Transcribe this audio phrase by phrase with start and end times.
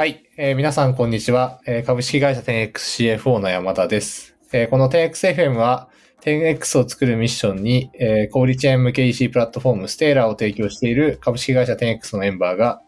[0.00, 4.34] はい、えー皆さんこんにちは、えー株式会社 10XCFO の山田です。
[4.50, 5.90] えーこの 10XFM は
[6.22, 12.80] 10X を作るミッションに、えー小売チェーン向け EC プラットフォームステーラーを提供している株式会社 10X のメンバーが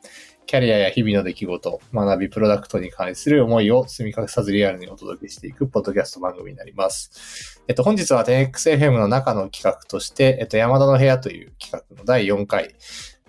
[0.47, 7.63] キャリアや日々の出来事、学び、プロダクトに関する思いを積み隠さずリアルにお届けしていくポッドキャスト番組になります。
[7.69, 12.75] えっと、本日は 10XFM の中の企画として、えっと、山田の部屋という企画の第4回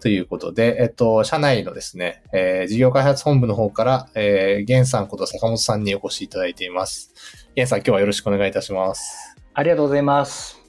[0.04, 7.14] ということで、えっと、社内のですね、えー事業開発本部の方から、えー、ゲンさんこと坂本さんにお越しいただいています。
[7.56, 9.38] ゲンさん、今日はよろしくお願いいたします。
[9.54, 10.60] ありがとうございます。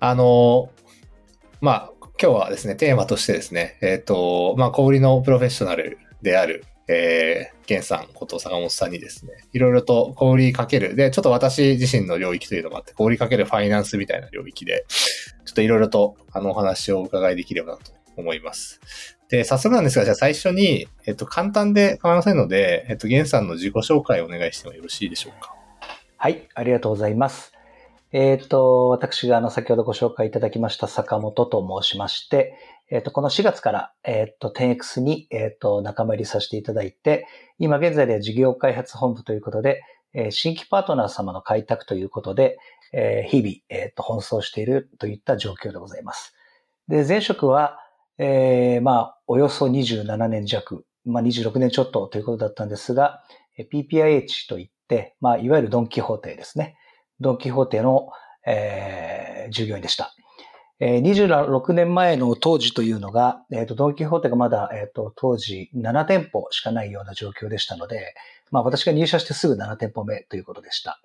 [0.00, 0.70] あの、
[1.60, 14.84] まあ、今日はですね、テーマとしてですね、えっ、と、まあ、小売りのプロフェッショナルである、えー、ゲンさんこと坂本さんにですね、いろいろと小売りかける、で、ちょっと私自身の領域というのもあって、小売りかけるファイナンスみたいな領域で、
[15.44, 18.80] ちょっといろいろと、あの、お話をお伺いできればなと思います。
[19.28, 25.54] で、早速なんですが、じゃあ最初に、えっと、簡単で構いませんので、えっと、ゲンさんの自己紹介をお願いしてもよろしいでしょうか？
[26.18, 27.52] はい、ありがとうございます。
[28.12, 32.54] えっ、と、私があの、先ほどご紹介いただきました坂本と申しまして、
[32.92, 37.26] えっ、と、この4月から、えっ、と、10X に、えっ、と、仲間入りさせていただいて、
[37.58, 42.58] 今現在で事業開発本部ということで、えー新規パートナー様の開拓ということで、
[42.92, 46.34] えー日々、えっ、と、奔走しているといった状況でございます。
[46.86, 47.78] で、前職は、
[48.18, 53.22] えーまあ、およそ27年弱、まあ、26年ちょっとということだったんですが、
[53.72, 56.76] PPIH といって、まあ、いわゆるドン・キホーテですね。
[57.20, 58.10] ドン・キホーテの、
[58.46, 60.14] えー従業員でした。
[60.84, 68.16] え26年前の当時というのが、えーとドン・キホーテがまだ、えーと当時7店舗しかないような状況でしたので、
[68.50, 71.00] まあ、私が入社してすぐ7店舗目ということでした。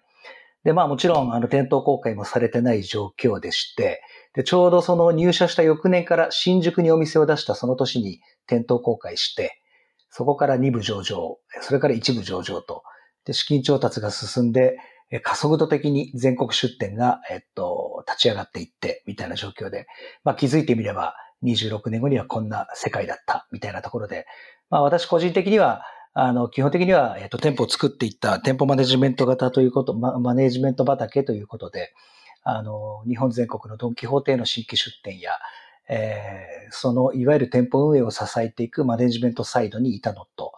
[0.63, 4.01] で、まあもちろん、あの、店頭公開もされてない状況でして、
[4.33, 9.61] で、ちょうどその入社した翌年から新宿にお店を出したその年に店頭公開して、
[10.09, 12.81] そこから2部上場、それから1部上場と、
[13.25, 14.77] で、資金調達が進んで、
[15.09, 19.87] え加速度的に全国出店が、えっと、立ち上がっていって、みたいな状況で、
[20.23, 24.25] まあ気づいてみれば、26年後にはこんな世界だった、みたいなところで、
[24.69, 25.83] まあ私個人的には、
[26.13, 31.93] あの、基本的には、えっと、店舗を作っていった店舗マネジメント型ということ、ママネジメント畑ということで、
[32.43, 35.31] あの、日本全国のドンキホーテの新規出店や、
[35.89, 40.53] えーその、いわゆる店舗運営を支えていくマネジメントサイドにいたのと、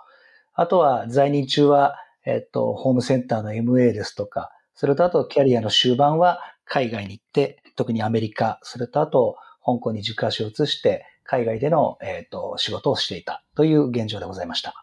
[0.53, 1.95] あとは在任中は、
[2.29, 9.35] えっと、ホームセンターの MA ですとか、それとあとキャリアの終盤は海外に行って、特にアメリカ、それとあと
[9.65, 14.73] 香港に軸足を移して、海外での、えっと、仕事をしていたという現状でございました。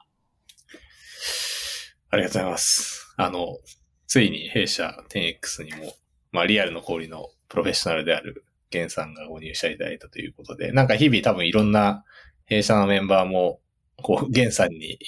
[2.11, 3.15] ありがとうございます。
[3.17, 3.59] あの、
[4.07, 5.93] ついに弊社 10X にも、
[6.33, 12.05] まあリアルの小売りのプロフェッショナルであるゲンさんがご入社いただいたということで、なんか日々多分いろんな
[12.45, 13.61] 弊社のメンバーも、
[14.03, 14.99] こう、ゲンさんに、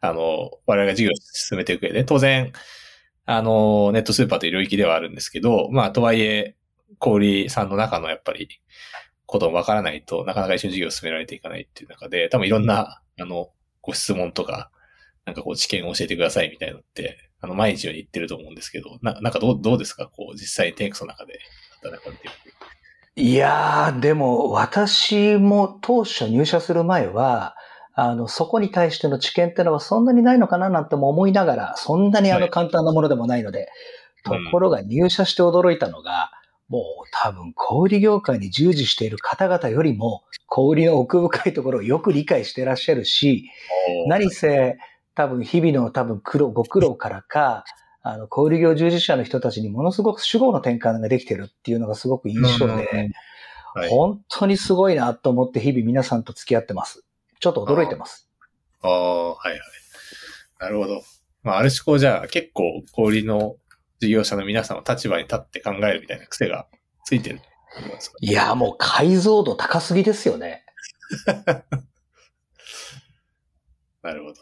[0.00, 2.52] あの、我々が事業を進めていく上で、当然、
[3.26, 6.56] あの、ネットスーパーという領域ではあるんですけど、まあとはいえ、
[6.98, 8.48] 小売さんの中のやっぱり、
[9.26, 13.50] こともわからないとなかなか一緒に事業を進められていかないっていう中で、多分いろんな、あの、
[13.82, 14.70] ご質問とか、
[15.26, 20.06] なんかこう知見を教えてくださいみたいなのって、あの、毎日ように言ってると思うんですけど、ななんかどう、どうですか？
[20.06, 21.38] こう、実際にテンクスの中で
[21.82, 22.28] 働かれて
[23.20, 23.30] い。
[23.30, 27.54] いやー、でも私も当初入社する前は、
[28.00, 33.70] あの、そこに対しての知見ってのはそんなにないのかななんても思いながら、そんなにあはいの簡単なものでもないので、
[34.22, 36.30] とうんころが入社して驚いたのが、
[36.68, 43.50] もう多分小売業界に従事している方々よりも、小売の奥深いところをよく理解していらっしゃるし、
[44.06, 44.78] 何せ
[45.16, 47.64] 多分日々の多分苦労、ご苦労からか、
[48.02, 52.72] あの、小売業従事者の人たちにものすごく主語の転換ができてるっていうのがすごく印象で、
[53.74, 53.88] はい。
[53.88, 57.07] 本当にすごいなと思って日々皆さんと付き合ってます。
[57.40, 58.28] ちょっと驚いてます。
[58.82, 59.60] ああ、はいはい。
[60.60, 61.02] なるほど。
[61.42, 63.56] まあ、ある種こうじゃあ結構小売りの
[64.00, 66.66] 事業者の皆さんの立場に立って考えるみたいな癖が
[67.04, 67.40] ついてる
[68.20, 70.64] いや、もう解像度高すぎですよね。
[74.02, 74.40] なるほど、なるほど。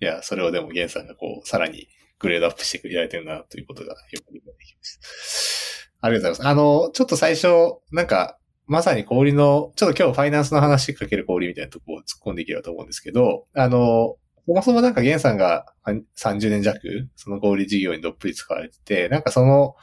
[0.00, 1.88] いや、それをでもゲンさんがこう、さらに
[2.18, 3.96] グレードアップしてくれられてるな、ということがよ
[4.26, 5.90] く理解できます。
[6.00, 6.48] ありがとうございます。
[6.48, 7.48] あの、ちょっと最初、
[7.90, 14.16] なんか、まさに小売りの、ちょっと今日ファイナンスの話かける小売りみたいなとこを突っ込んでいければと思うんですけど、あの、
[14.46, 16.80] そもそもなんかゲンさんがあ30年弱、
[17.16, 19.74] その小売り事業にどっぷり使われてて、なんかその、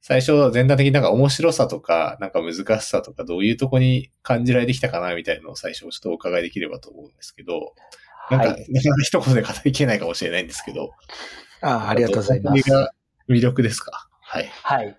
[0.00, 7.74] 最初全体的になんか面白さとか、なんか難しさとか、どういうとこに感じられてきたかな、みたいなのを最初ちょっとお伺いできればと思うんですけど、
[8.30, 8.54] なんか、は。
[8.54, 10.90] ないかなか一言で語りきれないかもしれないんですけど。
[11.62, 12.70] あありがとうございます。
[12.70, 12.92] が
[13.28, 14.08] 魅力ですか？
[14.22, 14.46] はい。
[14.62, 14.96] はい。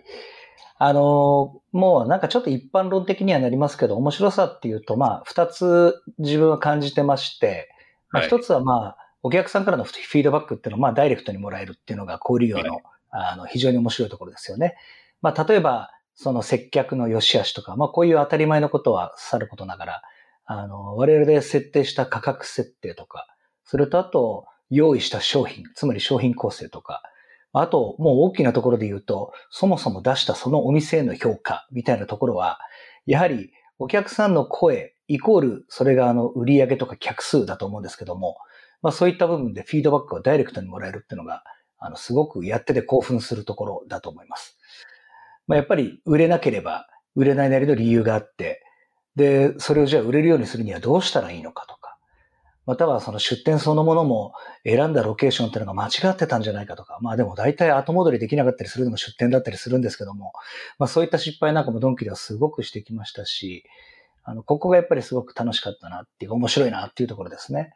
[0.84, 7.70] あの、もうなんかちょっと一般論的にはなりますけど、面白さっていうと、まあ、二つ自分は感じてまして、
[8.10, 12.80] まあ、一つはまあ、お客さんからのフィードバックっていうのは、まあ、ダイレクトにもらえるっていうのが、小売業の、
[13.10, 14.74] あの、非常に面白いところですよね。
[15.20, 20.02] まあ、例えば、その接客の良し悪しとか、まあ、こういう当たり前のことはさることながら、
[20.46, 23.28] あの、我々で設定した価格設定とか、
[23.62, 27.04] それとあと、用意した商品、つまり商品構成とか、
[27.52, 32.58] あと、もう大きなところで言うと、そもそも出したそのお店への評価みたいなところは、
[33.06, 38.38] やはりお客さんの声、イコール、それがあの、売り上げとか客数だと思うんですけども、
[38.80, 41.42] まあそういった部分でフィードバックをダイレクトにもらえるっていうのが、
[41.78, 44.56] あの、すごくやってて興奮するところだと思います。
[45.46, 48.62] まあやっぱり売れなければ、売れないなりの理由があって、
[49.16, 51.91] で、それをじゃあ売れるようにするにはどうしたらいいのかとか、
[52.64, 60.32] またはその出店そのものも選んだロケーションっていうのが間違ってたんじゃないかとか、まあでも大体後戻りできなかったりするのも出店だったりするんですけども、
[60.78, 63.64] まあそういった失敗なんかもドンキではすごくしてきましたし、
[64.24, 67.74] あの、ここがやっぱりすごく楽しかったなっていう、面白いなっていうところですね。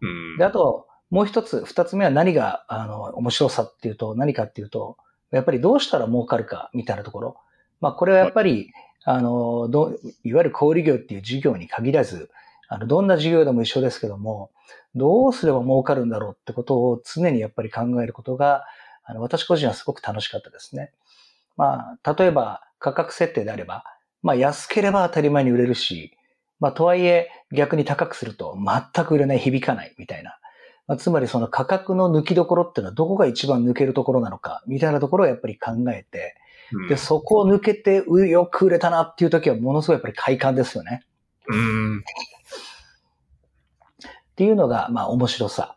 [0.00, 4.96] うん、で、あと、もう一つ、二つ目は何が、あの、面白さっていうと、何かっていうと、
[5.30, 7.36] やっぱりどうしたら儲かるかみたいなところ。
[7.80, 8.70] まあこれはやっぱり、
[9.04, 9.90] あの、ど
[10.22, 12.30] いわゆる小売業っていう事業に限らず、
[12.68, 14.50] あの、どんな事業でも一緒ですけども、
[14.94, 18.64] どうすれば儲かるんだろうってことを常にやっぱり考えることが、
[19.04, 20.92] あの、私個人はすごく楽しかったですね。
[21.56, 23.84] まあ、例えば価格設定であれば、
[24.22, 26.16] まあ安ければ当たり前に売れるし、
[26.60, 30.38] まあとはいえ逆に高くすると全く売れない、響かないみたいな。
[30.86, 36.34] まあ、つまりその価格の抜きどころっていうのはどこが一番抜けるところなのか、みたいなところをやっぱり考えて、
[36.88, 41.02] で、そこを抜けて、よく売れたなっていう時はものすごいやっぱり快感ですよね。
[41.48, 42.04] うん。
[44.38, 45.74] っていうのが、まあ面白さ。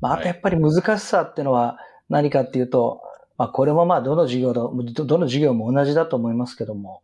[0.00, 1.78] まあ、あとやっぱり難しさっていうのは
[2.08, 3.02] 何かっていうと、
[3.38, 7.02] まあこれもまあどの授業ど、どの授業も同じだと思いますけども、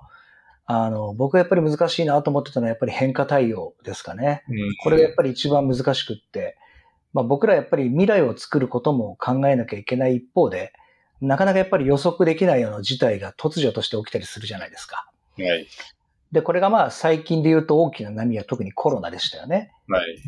[0.65, 4.43] あの、僕がやっぱり難しいなと思ってたのはやっぱり変化対応ですかね。
[4.83, 6.59] これがやっぱり一番難しくって、
[7.13, 10.73] まあ僕らやっぱり未来を作ることも考えなきゃいけない一方で、
[11.21, 15.09] なかなかやっぱり予測できないような事態が突如として起きたりするじゃないですか。
[15.39, 15.69] はい。
[16.33, 19.71] で、これがまあ最近で言うと大きな波は特にコロナでしたよね。
[19.87, 20.19] はい。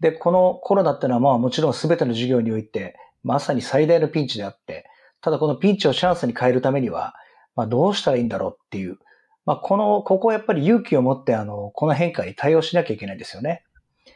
[0.00, 4.86] で、このコロナってのはまあもちろん全ての事業においてまさに最大のピンチであって、
[5.20, 7.14] ただこのピンチをチャンスに変えるためには、
[7.54, 8.98] まあどうしたらいいんだろうっていう、
[9.44, 13.64] まあこの、ここはやっぱり勇気を持ってあの、この変化に対応しなきゃいけないんですよね。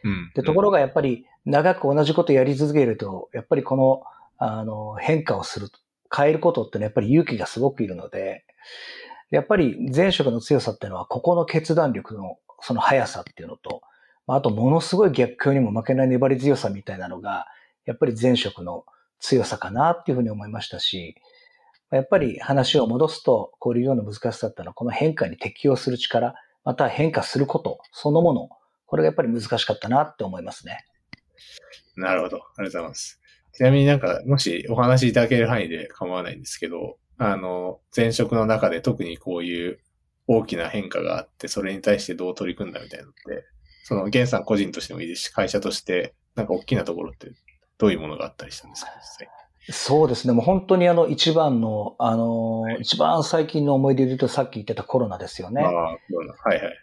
[0.02, 0.32] うん。
[0.34, 4.02] で、ところがやっぱり長く同じことやり続けると、やっぱりこの、
[4.38, 5.68] あの、変化をする
[6.14, 8.44] 変えることってのはやっぱり勇気がすごくいるので、
[9.30, 13.82] やっぱり前職の強さっていうのは、ここの決断力のその速さっていうのと、
[14.26, 17.46] あとものすごい逆境にも負けない粘り強さみたいなのが、
[17.84, 18.84] やっぱり前職の
[19.20, 21.16] 強さかなっていうふうに思いましたし、
[21.90, 26.34] やっぱり話を戻すと、こういうような難しさだっていうのは、この変化に適応する力、
[26.64, 28.48] また変化することそのもの、
[28.86, 30.84] これがやっぱり難しかったなって思いますね。
[31.96, 32.38] なるほど。
[32.38, 33.20] ありがとうございます。
[33.52, 39.78] ちなみになんか、もしお話しいただける範囲で構わないんですけど、あの、前職の中で特にこういう
[40.26, 43.44] 大きな変化があって、それに対してどう取り組んだみたいなのって、
[43.84, 47.30] その、源さん個人としてもいいですし、会社として、なんか大きなところって
[47.78, 49.28] どういうものがあったりしたんですか、実際。
[49.70, 50.32] そうですね。
[50.32, 55.62] もう本当にあの一番の、あの、はい、一番最近の思い出で言うとさっき言ってたコロナですよね。
[55.62, 56.34] ああ、コロナ。
[56.34, 56.74] はいはい。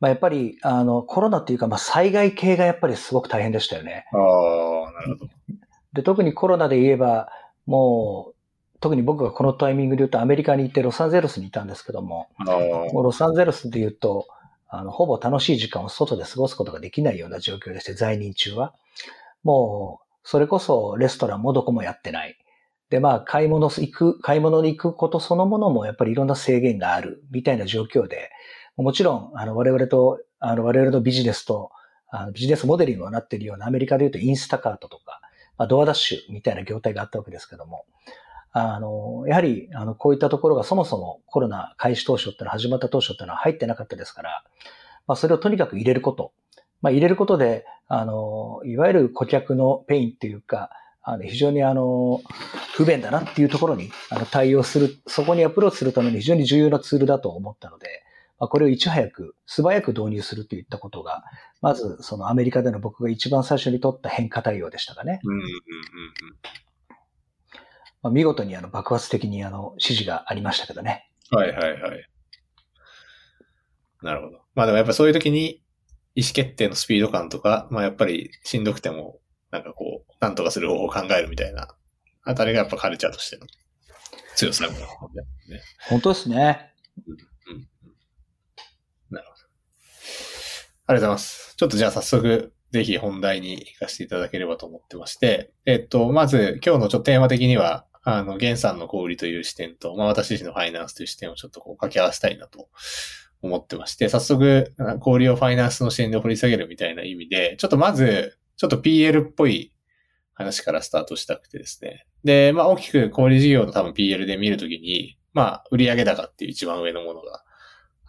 [0.00, 4.04] まあやっぱり、あの、コロナっていうか、まあ災害系がやっぱりすごく大変でしたよね。
[4.12, 5.30] ああ、なるほど。
[5.94, 7.28] で、特にコロナで言えば、
[7.66, 8.34] もう、
[8.80, 12.28] 特に僕がこのタイミングで言うとアメリカに行ってロサンゼルスにいたんですけども、
[12.92, 14.26] もうロサンゼルスで言うと、
[14.74, 18.74] あの、ほぼ楽しい時間を外で過ごすことができないような状況でして、在任中は。
[19.44, 22.38] もう、それこそレストランもどこもやってない。
[22.88, 28.30] で、まあ、買い物行く、買い物に行くことそのものもやっぱりいろんな制限があるみたいな状況で、
[28.76, 31.70] もちろん、あの、我々と、あの、我々のビジネスと、
[32.08, 35.20] あのビジネスモデルにもなっているようなアメリカで言うとインスタカートとか、
[35.58, 37.84] まあ、 DoorDash みたいな業態があったわけですけども、
[38.52, 44.44] あの、やはり、あの、こういったところがそもそもコロナ開始当初っていうのは始まった当初っていうのは入ってなかったですから、
[45.06, 46.32] まあ、それをとにかく入れること。
[46.82, 50.70] まあ、入れることで、あの、いわゆる顧客のペインっていうか、
[51.02, 52.20] あの、非常にあの、
[52.74, 58.04] 不便だなっていうところに、あの、対応する、そこにアプローチするために非常に重要なツールだと思ったので、
[58.38, 61.24] まあ、これをいち早く、素早く導入するといったことが、
[61.60, 65.20] まず、そのアメリカでの僕が一番最初に取った変化対応でしたかね。
[65.24, 65.48] うんうんうん
[68.02, 71.08] まあ、見事にあの爆発的にあの指示がありましたけどね。
[71.30, 72.08] はいはいはい。
[74.02, 74.40] なるほど。
[74.54, 75.62] まあでもやっぱそういう時に
[76.14, 81.68] 意思決定のスピード感とか、まあやっぱりしんどくても、なんかこう、なんとかする方法を考えるみたいな、
[82.24, 83.46] あたりがやっぱカルチャーとしての
[84.34, 84.86] 強さだもんね。
[85.88, 86.72] 本当ですね。
[87.06, 87.68] うんうん
[89.10, 89.42] なるほど。
[90.86, 91.54] ありがとうございます。
[91.56, 102.68] ちょっとじゃあ早速、ぜひ本題に行かせていただければと思ってまして、えっと、まず今日のちょっとテーマ的には、あの、ゲンさんの小売という視点と、まあ私自身のファイナンスという視点をちょっとこう掛け合わせたいなと
[103.42, 109.72] 思ってまして、早速、小売をファイナンスの視点で掘り下げるみたいな意味で、ちょっとまず、ちょっと PL っぽい
[110.34, 112.06] 話からスタートしたくてですね。
[112.24, 117.44] で、まあ大きく小売事業の多分 PL で見るときに、まあ売上高っていう一番上のものが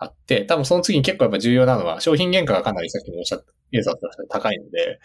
[0.03, 4.99] あって、多分その次に結構やっぱ重要なのは商品原価がかなりさっきもおっしゃった、ユーザーとして高いので、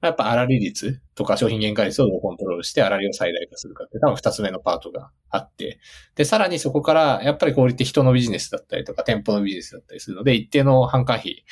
[0.00, 5.78] やっぱ粗利率とか商品原価率をどうコントロールして粗利を最大化するかって多分二つ目のパートがあって、
[6.14, 11.44] で、さらにそこからやっぱり小売って人のビジネスだったりとか店舗のビジネスだったりするので、一定の販管費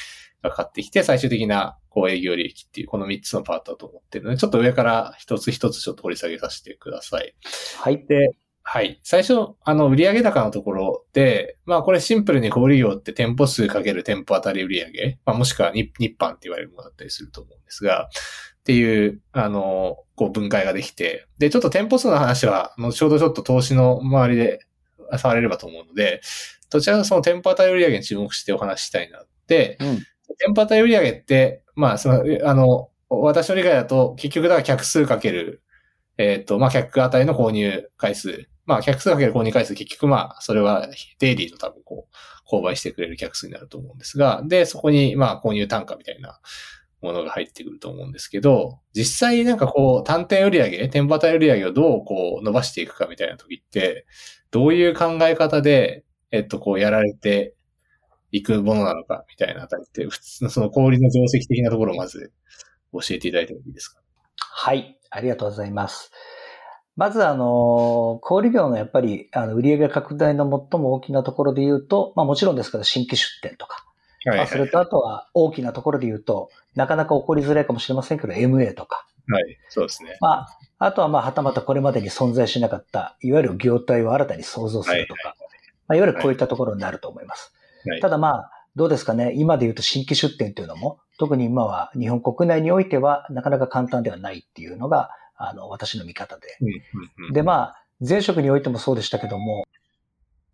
[0.42, 7.34] がかかってきて、最終的なこう営業利益っていうこの三つのパートだと思ってるので、ちょっと上から一つ一つちょっと掘り下げさせてください。
[7.78, 8.06] はい。
[8.06, 8.30] で、
[8.64, 9.00] はい。
[9.02, 18.08] 最初、あの、売上高のところで、まあこれシンプルに小売業って店舗数かける店舗当たり売上、まあもしくは日日販って言われるものだったりすると思うんですが、
[18.60, 24.60] っていう、あの、こう分解ができて、で、ちょっと店舗数の話は、後ほどちょっと投資の周りで
[25.18, 26.20] 触れればと思うので、
[26.70, 29.96] どちらかその店舗当たり売上に注目してお話ししたいなって、うん。
[30.38, 35.62] 店舗当たり売上って、まあ、その、あの、私の理解だと、結局だから客数かける、
[36.22, 38.48] えっ、と、まあ、客当たりの購入回数。
[38.64, 40.88] まあ、客数かける購入回数、結局まあ、それは
[41.18, 46.38] デイリーの多分こう、購買してくれる客数になると思うんですが、で、そこにまあ、購入単価みたいな
[47.00, 54.06] ものが入ってくると思うんですけど、実際なんかこう、単店売上、店舗当たり売上をどうこう、伸ばしていくかみたいな時って、
[54.52, 57.54] どういう考え方で、えっと、こう、やられて
[58.30, 62.32] いくものなのか、みたいなあたりって、普通のその氷の定石的なところをまず
[62.92, 64.00] 教えていただいてもいいですか？
[64.36, 64.96] はい。
[65.12, 66.10] ありがとうございます。
[66.96, 73.84] まず、あの、小売業のやっぱり、あの、売上拡大の最も大きなところで言うと、まあもちろんですけど、新規出店とか、
[74.24, 79.58] はいまあそれとあとは大きなところで言うと、なかなか起こりづらいかもしれませんけど、MA とか、はい。
[79.68, 80.16] そうですね。
[80.20, 85.34] まあ、あとはまあ、はたまたこれまでに存在しなかった、いわゆる業態を新たに創造するとか、
[85.88, 87.52] まあ、いわゆるこういったところになると思います。
[87.86, 88.00] はい。
[88.00, 96.58] ただまあ、どうですかね、今で言うと新規出店というのも、特に今は日本国内においてはなかなか簡単ではないっていうのが、あの、私の見方で。
[97.32, 99.64] で、まあ、前職においてもそうでしたけども、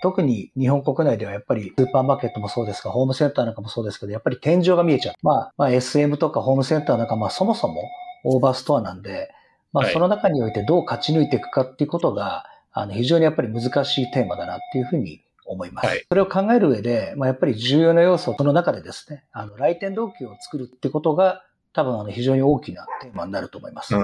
[0.00, 5.14] 特に日本国内ではやっぱりスーパーマーケットもそうですが、ホームセンターなんかもそうですけど、やっぱり天井が見えちゃう。
[5.22, 7.82] まあ、まあ SM とかホームセンターなんかまあそもそも
[8.24, 9.30] オーバーストアなんで、
[9.72, 15.86] まあはいその中においてどう勝ち抜いていくかっていうことが、あの非常にやっぱり難しいテーマだなっていうふうに思います。
[15.86, 23.94] はいそれを考える上で、まあやっぱり重要な要素、その中でですね、あの来店動機を作るってことが多分あの非常に大きなテーマになると思います。
[23.94, 24.02] うん。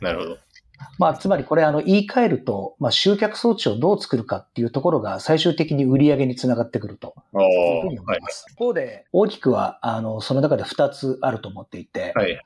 [0.00, 0.38] なるほど。
[0.98, 8.28] まあ、つまりこれあの言い換えると、まあ、集客装置をどう作るかっていうところが最終的に売り上げにつながってくるとおいうふうに思いま。
[8.28, 8.46] す。
[8.50, 12.32] 一方で、大きくは、あの、その中で2つあると思っていて、はい。
[12.32, 12.32] はい。
[12.32, 12.38] 1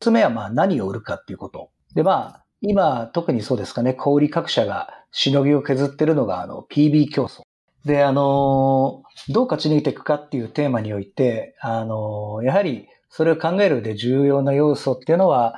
[0.00, 1.70] つ目はまあ何を売るかっていうこと。
[1.94, 7.42] で、まあ、今特にそうですかね、小売各社がしのぎを削ってるのがあの PB 競争。
[7.86, 15.54] で、あの、どう勝ち抜いていくかっていうテーマにおいて、あの、やはりそれを考える上で重要な要素っていうのは、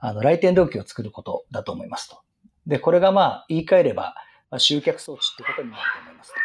[0.00, 2.18] あの、来店動機を作ることだと思いますと。
[2.66, 4.16] で、これがまあ、言い換えれば、
[4.56, 6.36] 集客装置ってことになると思いますと。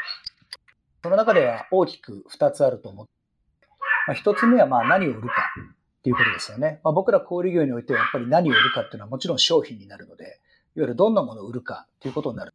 [1.02, 3.08] その中では大きく2つあると思う。
[4.08, 5.34] まあ、1つ目はまあ何を売るか
[5.98, 6.80] っていうことですよね。
[6.84, 10.34] まあ、僕ら小売業においてはやっぱり何を売るかっていうのはもちろん商品になるので、いわ
[10.76, 12.54] ゆるどんなものを売るかっていうことになる。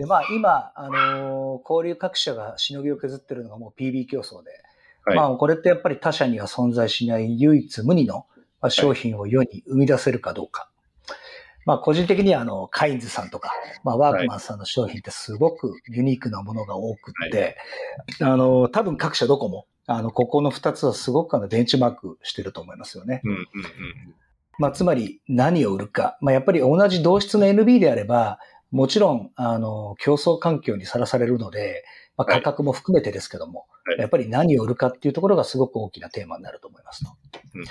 [0.00, 4.50] で、まあ今、あのー小売各社がしのぎを削ってるのがもう PB 競争で、
[5.04, 5.16] はい。
[5.16, 8.24] まあこれってやっぱり他社には存在しない唯一無二の
[8.62, 10.70] まあ商品を世に生み出せるかどうか。
[11.66, 13.52] まあ個人的にはあの、カインズさんとか、
[13.84, 17.58] まあワークマンさんの商品ってすごくユニークなものが多くって、
[18.22, 23.20] あの、多分各社どこも、あの、ここの二つはすごくあの、ベンチマークしてると思いますよね。
[23.22, 23.44] うんうんうん。
[24.58, 26.16] まあつまり何を売るか。
[26.22, 28.38] まあやっぱり同じ同質の NB であれば、
[28.70, 31.84] もちろん、あの、競争環境にさらされるので、
[32.16, 37.10] まあ価格も含めてですけども、はいやっぱり何を売るかっていうところがすごく大きなテーマになると思いますと。
[37.54, 37.64] うん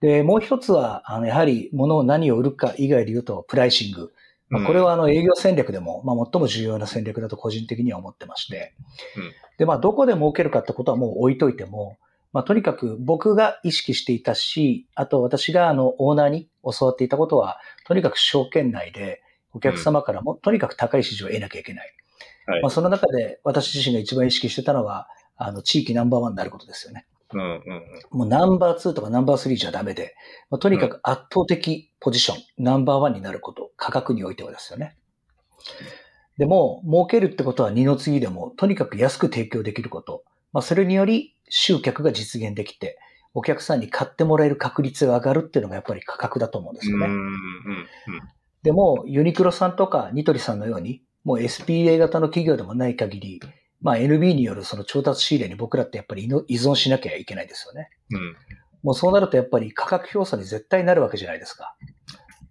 [0.00, 4.12] で、もう一つは、あの、やはり物を何を売るか以外で言うと、プライシング。
[4.48, 8.74] まあ、これはあの営業戦略でも、まあ、最も重要な戦略だと個人的には思ってまして。
[9.16, 11.98] うんで、まあ、どこで儲けるかってことはもう置いといても、
[12.32, 19.20] まあ、とにかく僕が意識していたし、あと私があのオーナーに教わっていたことは、とにかく証券内で
[19.52, 21.94] お客様からもとにかく高い支持を得なきゃいけない。
[22.46, 27.06] はいまあ、その中で私自身が一番意識してたのは、あの、地域ナンバーワンになることですよね。
[27.32, 28.18] うんうんうん。
[28.18, 30.14] もうナンバー2とかナンバー3じゃダメで、
[30.50, 34.96] まあ、とにかく圧倒的ポジション、ナンバーワンになること、価格においてはですよね。
[36.38, 42.98] でも、儲けるってことは二の次でも、とにかく安く提供できること、まあ、それにより集客が実現できて、
[43.32, 47.06] お客さんに買ってもらえる確率が上がるっていうのがやっぱり価格だと思うんですよね。
[47.06, 47.86] うん、うん、うん。
[48.62, 53.40] でも、ユニクロさんとかニトリさんのように、もう SPA 型の企業でもない限り、
[53.80, 57.90] まあ NB によるその調達仕入れに僕らってやっぱり依存しなきゃいけないですよね。
[58.12, 58.36] うん。
[58.82, 61.76] もうそうなるとやっぱり価格競争に絶対なるわけじゃないですか。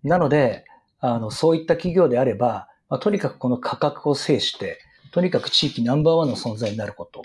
[0.04, 0.66] なので、
[1.00, 4.80] あの、そういった企業であれば、まあ、とにかくこの価格を制して、
[5.12, 7.24] とにかく地域ナンバーワンの存在になること。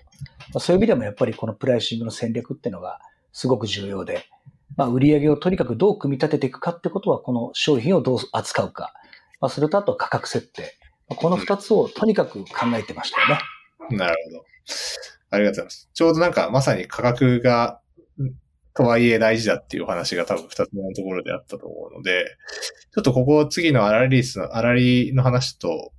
[0.53, 3.00] まあ、そういう意味でもやっぱりこのプライシングの戦略っていうのが
[3.33, 4.25] すごく重要で、
[4.76, 8.93] まあ、売上をとにかくどう組み立てていくかってことは、この商品をどう扱うか。
[9.40, 10.76] まあ、それとあと価格設定。
[11.09, 13.38] この二つをとにかく考えてましたよね。
[13.97, 14.45] なるほど。
[15.31, 15.90] ありがとうございます。
[15.93, 17.81] ちょうどなんかまさに価格が、
[18.76, 22.25] とはいえ大事だっていうお話が多分二つ目のところであったと思うので、
[22.93, 25.93] ちょっとここ次のアラリースの、アラリの話と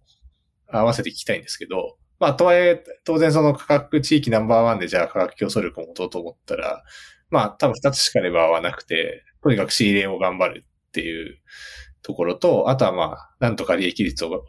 [0.67, 6.83] 合わせて聞きたいんですけど、まあとはいえ当然その価格地域ナンバーワンでじゃあ価格競争力を持とうと思ったら、
[7.29, 11.37] まあ多分二つしかレバーはなくて、とにかく仕入れを頑張るっていう
[12.01, 14.45] ところと、あとはまあなんとか利益率を、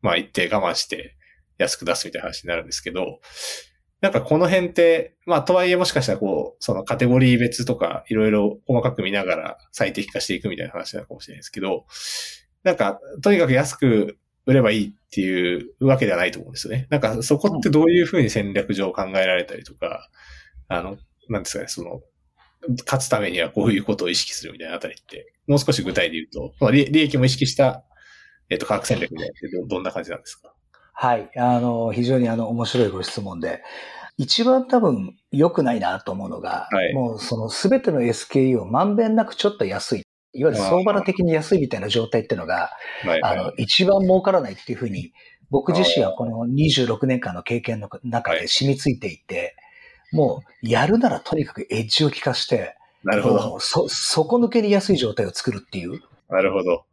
[0.00, 1.16] まあ一定我慢して
[1.58, 3.20] 安く出すみたいな話になるんですけど、
[4.00, 11.86] なんかこの辺って、まあとはいえもしかしたらこう、そのカテゴリー別とかいろいろ細かく見ながら最適化していくみたいな話なのかもしれないですけど、
[12.64, 16.88] なんかとにかく安く売ればいいっていうわけではないと思うんですよね。
[16.90, 20.08] なんかそこってどういうふうに戦略上考えられたりとか、
[20.68, 20.96] あの、
[21.28, 22.00] なんですかね、その、
[22.84, 27.84] 勝つためにはこういうことを意識するみたいなあたりって、もう少し具体で言うと、まあ利利益も意識した、
[28.50, 30.52] えっ、と、価格戦略でどどんな感じなんですか？
[30.94, 31.30] はい。
[31.36, 33.62] あの、非常にあの、面白いご質問で、
[34.18, 40.02] 一番多分良くないなと思うのが、はいもうその全ての SKU をまんべんなくちょっと安い。
[40.34, 42.70] いわゆる相場の的に安いみたいな状態っていうのが、
[43.04, 43.38] はい、はい。
[43.38, 45.12] あの、一番儲からないっていうふうに、
[45.50, 49.56] 僕自身はこの26年間の経験の中で染みついていて、
[50.12, 53.58] もう、やるならとにかくエッジを効かして、なるほど。
[53.58, 56.00] そ、底抜けに安い状態を作るっていう。
[56.28, 56.84] なるほど。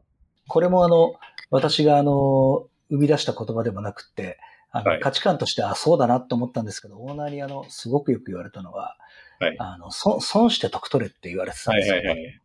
[0.48, 1.14] これもあの、
[1.52, 4.40] 私があの、生み出した言葉でもなくって、
[4.72, 8.96] あのはい価値観として、あ、そうだなと思ったんですけど、オーナーにあの、すごくよく言われたのは、
[9.40, 11.96] はいあの、損、損して得取れって言われてたんはいですよ。
[11.98, 12.42] はいはい。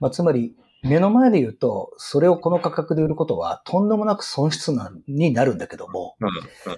[0.00, 6.34] まあ、つまり、目の前で言うと、それをこの価格で売ることは、とんでもなく損失なになるんだけども、うん、うん。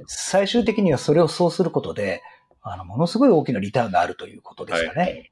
[0.06, 2.22] 最終的にはそれをそうすることで、
[2.64, 5.00] あの、ものすごい大きなリターンがあるということですかね。
[5.02, 5.30] はい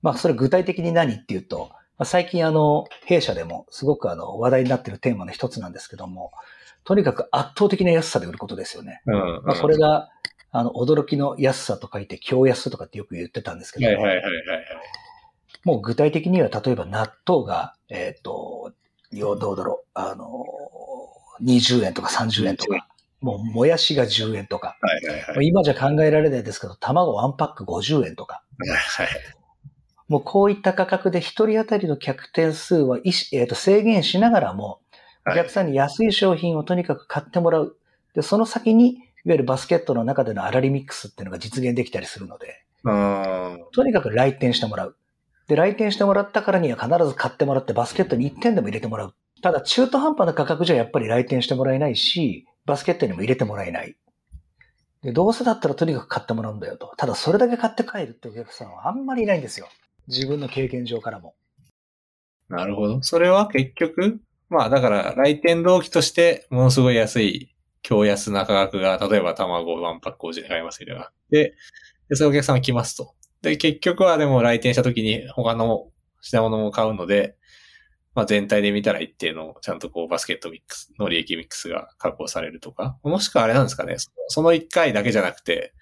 [0.00, 6.30] まあ、それ具体的に何っていうと、まあ最近あの、弊社でもすごくあの、話題になっているテーマの一つなんですけども、
[6.84, 9.02] とにかく圧倒的な安さで売ることですよね。
[9.06, 9.44] うん、うん。
[9.44, 10.08] まあ、これが、
[10.52, 14.64] あの、驚きの安さと書いて、強安とかってよく言ってたんですけども、はいはいはいはいはい。
[15.64, 18.72] もう具体的には、例えば納豆が、えっ、と、
[19.10, 20.44] よどうだろう、あの、
[21.42, 22.86] 20円とか30円と20円か、
[23.20, 25.46] もうもやしが10円とか、はいはいはい。
[25.46, 29.08] 今じゃ考えられないですけど、卵ワンパック50円とか、はい。
[30.08, 34.80] もうこういった価格で一人当たりの客点数はえーと制限しながらも、
[35.26, 37.76] おはい客さんに安い商品をとにかく買ってもらう。
[38.14, 39.02] で、その先に、いわ
[39.34, 43.64] ゆるバスケットの中でのアラリミックスっていうのが実現できたりするので、うん。
[43.72, 44.96] とにかく来店してもらう。
[45.48, 49.14] で、来店してもらったからには必ず買ってもらってバスケットに1点でも入れてもらう。
[49.42, 53.96] ただ中途半端な価格じゃやっぱり来店してもらえないし、バスケットにも入れてもらえない。
[55.02, 56.92] で、どうせだったらとにかく買ってもらうんだよと。
[56.96, 59.68] ただそれだけ買って帰るってお客さんはあんまりいないんですよ。
[60.06, 61.34] 自分の経験上からも。
[62.48, 63.02] なるほど。
[63.02, 71.10] それは結局、まあだから来店動機としてものすごい安い、強安な価格が、例えば卵ワンパック50で買いますみたいな。
[71.30, 71.54] で、
[72.08, 73.14] で、そういうお客さんが来ますと。
[73.42, 77.36] で、結局はでも来店した時に他の品物も買うので、
[78.18, 83.94] まあ全体で見たら一定のちゃんとこうバスケットミックスの利益ミックスが確保されるとか、もしくはあれなんですかね、
[84.26, 85.72] その一回だけじゃなくて、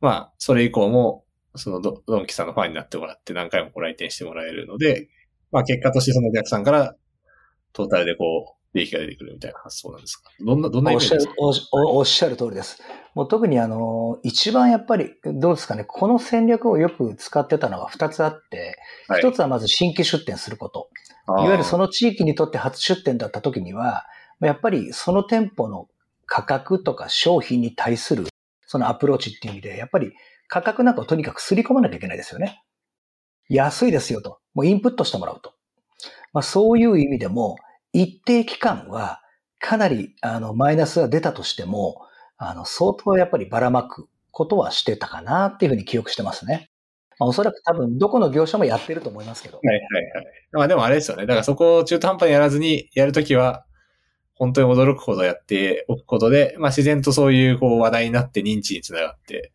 [0.00, 5.08] まあそれ以降も、そのドドンキさんのファンになってもらって何回もご来店してもらえるので、
[5.52, 6.96] まあ結果としてそのお客さんから
[7.72, 10.32] トータルでこう利益が出てくるみたいな発想なんですか？
[10.44, 12.82] どんな、どんなイおっしゃるおっしおおっしゃる通りです。
[13.14, 18.76] もう特にあの、一番やっぱり、どうですかね、この戦略をよく使ってたのは二つあって、
[19.08, 19.20] はい。
[19.20, 20.88] 一つはまず新規出店すること。
[21.28, 24.06] いわゆるその、地域にとって初出店だった時には、
[24.40, 25.88] やっぱりその店舗の
[26.26, 28.26] 価格とか商品に対する
[28.66, 30.12] そのアプローチっていう意味で、やっぱり
[30.46, 32.62] 価格なんかをとにかくすり込まなきゃいけないですよね。
[33.48, 34.38] 安いですよと。
[34.54, 35.54] もうインプットしてもらうと。
[36.32, 37.56] まあそういう意味でも、
[37.94, 39.22] 一定期間は
[39.58, 42.02] かなりあのマイナスが出たとしても、
[42.36, 46.70] あの相当やっぱりばらまくことはしてたかなっていうふうに記憶してますね。
[47.18, 49.58] まあ、おそらく多分どこの業者もやってると思いますけど。
[49.58, 49.78] はいはい
[50.14, 50.24] はい。
[50.52, 51.26] まあでもあれですよね。
[51.26, 53.64] だからそこを中途半端にやらずにやるときは、
[54.34, 59.52] 本当に驚くほどやっておくことで、まあ自然とそういうこう話題になって認知につながって、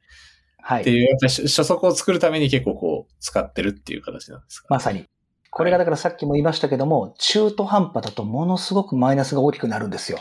[0.62, 0.82] はい。
[0.82, 4.68] っていう、やっぱり初初速を作るために結構こう、使ってるっていう形なんですか？
[4.70, 5.06] まさに。
[5.50, 10.20] これがだからさっきも言いましたけども、中途半端だとものすごくマイナスが大きくなるんですよ。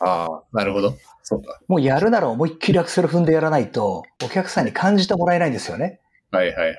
[0.00, 0.94] ああ、なるほど。
[1.22, 1.58] そうか。
[1.66, 6.00] もうやるなら思いっきりアクセル踏んでやらないと、お客さんに感じてもらえないんですよね。
[6.36, 6.76] はいはいはい。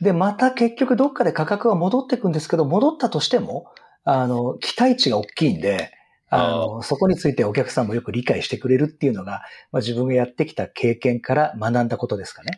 [0.00, 3.66] で、また結局どっかで価格は戻っていくんですけど、戻ったとしても、
[4.04, 5.92] あの、期待値が大きいんで、
[6.30, 12.56] あの、そこについてお客さんもよく理解してくれるっていうのが、まあ、自分がやってきた経験から学んだことですかね。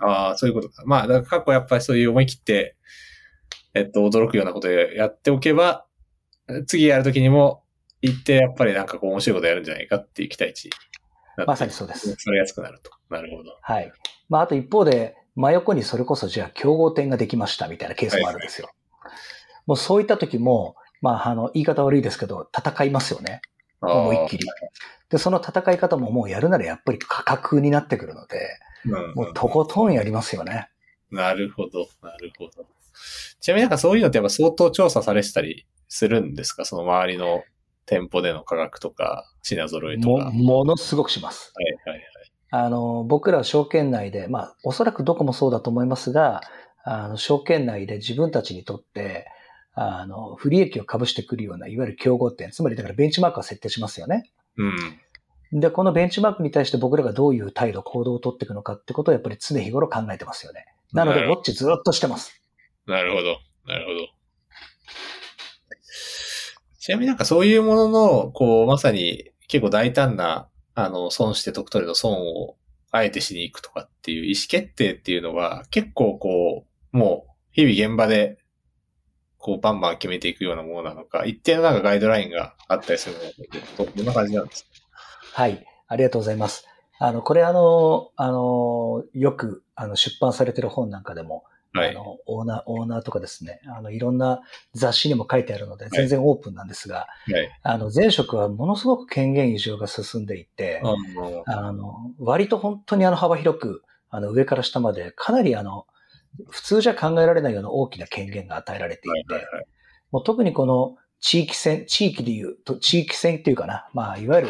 [0.00, 0.82] ああ、そういうことか。
[0.86, 2.76] まあ、だから過去やっぱりそういう思い切って、
[3.74, 5.84] えっと、驚くようなことをやっておけば、
[6.66, 7.62] 次やるときにも、
[8.02, 10.70] 行ってやっぱりなんかこう面白いことやるんじゃないかっていう期待値。
[11.46, 12.14] まさにそうです。
[12.18, 12.90] それやすくなると。
[13.10, 13.58] なるほど。
[13.60, 13.92] はい。
[14.30, 18.70] まあ、あと一方で、真横にそれこそじゃあ競合店ができましたみたいなケースもあるんですよ。
[19.66, 23.40] もうそういった時も、まあ、あの、言い方悪いですけど、戦いますよね。
[23.80, 24.46] 思いっきり。
[25.08, 30.68] で、その戦い方ももうやるならやっぱり価格になってくるので、うんもうとことんやりますよね。
[31.10, 32.66] なるほど、なるほど。
[33.40, 36.64] ちなみになんかそういうのってやっぱ相当調査されてたりするんですか？
[36.64, 37.44] その周りの
[37.86, 40.24] 店舗での価格とか、品揃えとも、か。
[40.26, 41.52] はいものすごくします。
[41.84, 42.02] はいはい。
[42.50, 46.42] あの、僕らは証券内で、まあ、おそらくどこもそうだと思いますが、
[46.84, 49.26] あの、証券内で自分たちにとって、
[49.74, 54.30] あの、不利益を被してくるような、いわゆる競合点、つまりだからベンチマークを設定しますよね。
[54.56, 55.60] うん。
[55.60, 60.66] で、このベンチマークに対して僕らがどういう態度、行動を取っていくのかってことをやっぱり常日頃考えてますよね。
[60.92, 62.40] なので、ウォッチずっとしてます。
[62.86, 63.38] なるほど。
[63.66, 64.08] なるほど。
[66.78, 72.56] ちなみになんかそういうものの、こう、まさに結構大胆な、あの、損して得取れの損を
[72.90, 78.38] あえてしに行くとかっていう意思決定っていうのは結構こう、もう日々現場で
[79.38, 84.70] こうバンバン決めていくようなものなのか、一定のなんかガイドラインがあったりするのか、どんな感じなんですか？
[85.42, 85.64] はい。
[85.88, 86.66] ありがとうございます。
[86.98, 91.90] あの、これあの、あの、よく、あの、出版されてる本なんかでも、はい。
[91.90, 94.40] あの、オーナー、オーナーとかですね、あの、いろんな
[94.74, 97.60] 雑誌にも書いてあるので、全然オープンなんですが、はい。
[97.62, 100.82] あの、前職はものすごく権限移譲が進んでいて、
[101.46, 105.86] あの割と本当にあの幅広く、あの、上から下まで、かなりあの、
[106.48, 109.66] 普通じゃ考えられないような大きな権限が与えられていて、はいはいはい。
[110.10, 114.48] もう特にこの地域戦、地域で言うと、地域戦っていうかな、まあ、いわゆる、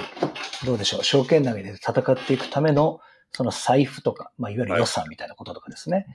[0.64, 3.00] どうでしょう、証券投げで戦っていくための、
[3.32, 6.06] その財布とか、まあ、いわゆる予算みたいなこととかですね。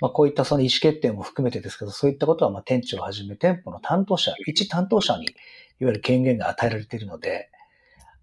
[0.00, 7.50] まあ、こういったその意思決定も含めてですけど、そういったことは、まあ、店長をはじめ店舗の担当者、一担当者に、いわゆる権限が与えられているので、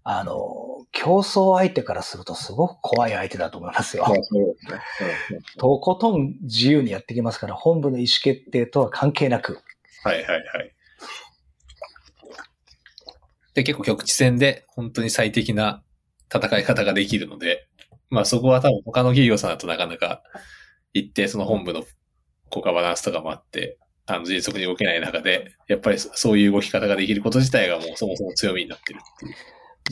[0.04, 4.04] あの、競争相手からするとすごく怖い相手だと思いますよ。
[5.58, 9.60] とことん自由にやってきますから、本部の意思決定とは関係なく、
[10.02, 10.74] はいはいはい。
[13.54, 15.82] で、結構局地戦で本当に最適な
[16.34, 17.68] 戦い方ができるので、
[18.10, 20.22] まあそこは多分他の企業さんだとなかなか
[20.92, 21.84] 一定その本部の
[22.50, 29.34] 効果バランスとかもあって、あの、迅速に動けない中で、やっぱりそそういう動き方ができること自体がもうそもそも強みになってるっていう。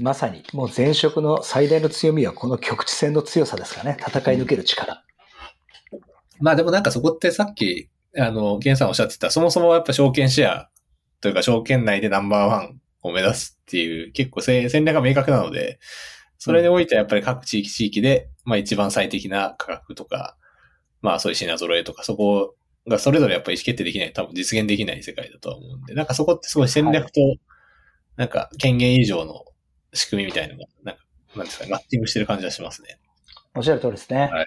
[0.02, 3.96] まさに、もう前職の最大の強みはこの局地戦の強さですかね。
[4.00, 5.04] 戦い抜ける力。
[6.40, 10.70] まあでもなんかそこってさっき、あの、ゲンさんおっしゃってた、そもそもやっぱ証券シェア
[11.20, 15.78] というか証券内でナンバーワンを目指すっていう結構戦戦略が明確なので、
[16.38, 20.36] それにおいてはやっぱり各地域地域で、まあ一番最適な価格とか、
[21.02, 22.54] まあそういう品揃えとか、そこ
[22.88, 27.20] がそれぞれやっぱり意思決定できない、多分実現できない世界だとは思うんで、なんかそこってすごい戦略と、
[28.16, 29.44] なんか権限以上の
[29.92, 31.02] 仕組みみたいなのが、なんか、
[31.36, 32.98] なんですかね、マッチングしてる感じはしますね。
[33.54, 34.28] おっしゃる通りですね。
[34.32, 34.46] はい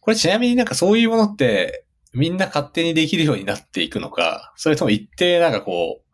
[0.00, 6.10] これちなみになんかそういうものって、みんな勝手にできるようになっていくのか、それとも一定なんかこう、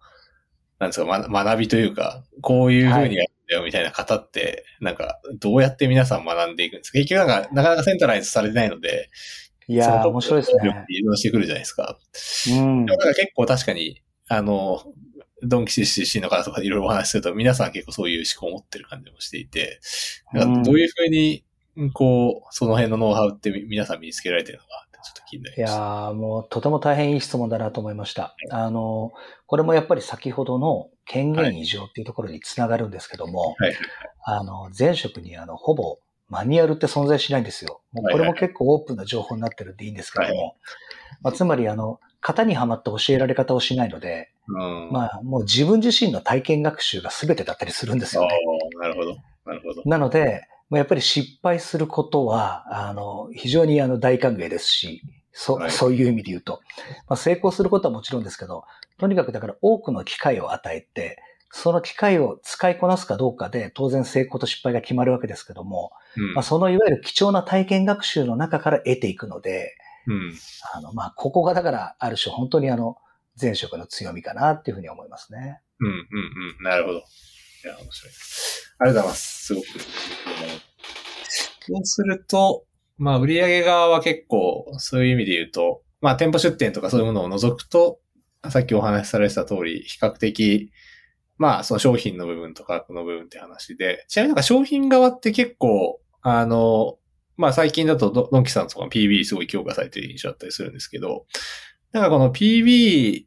[0.79, 6.99] なんですか、ま、学びというか、こういう風にやるんだよみたいな方って、なんか、どうやって皆さん学んでいくんですか？
[6.99, 9.11] 結局なんか、なかなかセンタライズされてないので、
[9.69, 10.85] いやー、面白いですね。
[10.89, 11.99] 移動してくるじゃないですか。
[12.49, 12.99] うんでも。
[12.99, 14.83] なんか結構確かに、あの、
[15.43, 19.81] ドンキシ出身の方とかいろいろお話しすると、皆さん結構そういう思考を持ってる感じもしていて、
[20.33, 21.45] なんかどういうふうに、
[21.93, 25.83] こう、その辺のノウハウって皆さん身につけられてるのかちょっと気になりいやました。
[26.11, 28.35] ーもうとても大変いい質問だなと思いました。
[28.51, 29.13] あの、
[29.47, 33.75] これもやっぱり先ほどの権限異常っていうところにつながるんですけども、はい。
[34.25, 37.81] あの、前職にあの、ほぼマニュアルって存在しないんですよ。
[37.93, 40.55] もうこれも結構オープンな情報になってるんでいいんですけども、はい
[41.23, 44.91] まあ、つまりあの、型にはまって教えられ方をしないので、うん。
[44.93, 48.29] まあ、もう自分自身の体験学習が全てだったりするんですよね。
[48.81, 49.17] なるほど。
[49.45, 49.83] なるほど。
[49.85, 55.03] なので、まあやっぱり失敗することは、あの、非常にあの大歓迎ですし、
[55.33, 56.61] そはいそういう意味で言うと、
[57.09, 58.65] まあ、成功することはもちろんですけど、
[58.99, 69.77] とにかくだから多くの機会を与えて、その機械を使いこなすかどうかで、当然成功と失敗が決まるわけですけども、うんまあ、そのいわゆる貴重な体験学習の中から得ていくので、
[70.07, 70.35] うん。
[70.75, 72.97] あの、まあ、ここがだから、ある種本当にあの、
[73.41, 75.61] 前職の強みかなっていうふうに思いますね。
[75.81, 76.65] うん、うん、うん。
[76.65, 77.03] なるほど。
[77.65, 78.13] いや、面白い。
[78.79, 79.45] ありがとうございます。
[79.47, 79.67] すごく。
[81.69, 82.65] そうすると、
[82.99, 88.01] まあ、売上側は結構、そういう意味で言うと、まあ、店舗出店とかそういうものを除くと、
[88.51, 90.71] さっきお話しされてた通り、比較的、
[91.39, 96.99] まあ、その商品の部分と価格の部分って話で、ちなみになんか商品側って結構、あの、
[97.37, 101.27] まあ最近だとドドンキさんとか PB すごい強化されてる印象だったりするんですけど、
[101.93, 103.27] なんかこの PB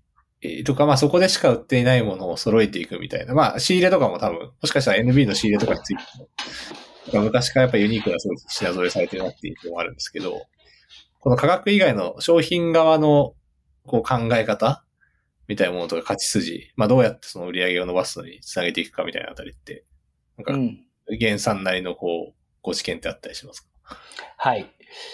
[0.66, 5.98] とか、まあそこでしか売っていないものを揃えていくみたいな、まあ仕入れとかも多分、もしかしたら NB の仕入れとかについ
[7.12, 10.46] ても、昔からやっぱユニークな品揃えされてるなっていう印象もあるんですけど、
[11.20, 13.34] この価格以外の商品側の
[13.86, 14.86] こう考え方
[15.48, 19.86] みたいなものとか勝ち筋、まあどうやってその売り上げを伸ばすのにつなげていくかみたいなあたりって、
[20.38, 20.86] なんか、うん。
[21.20, 23.98] 原産なりのこう、ご知見ってあったりしますか？
[24.38, 24.72] はい。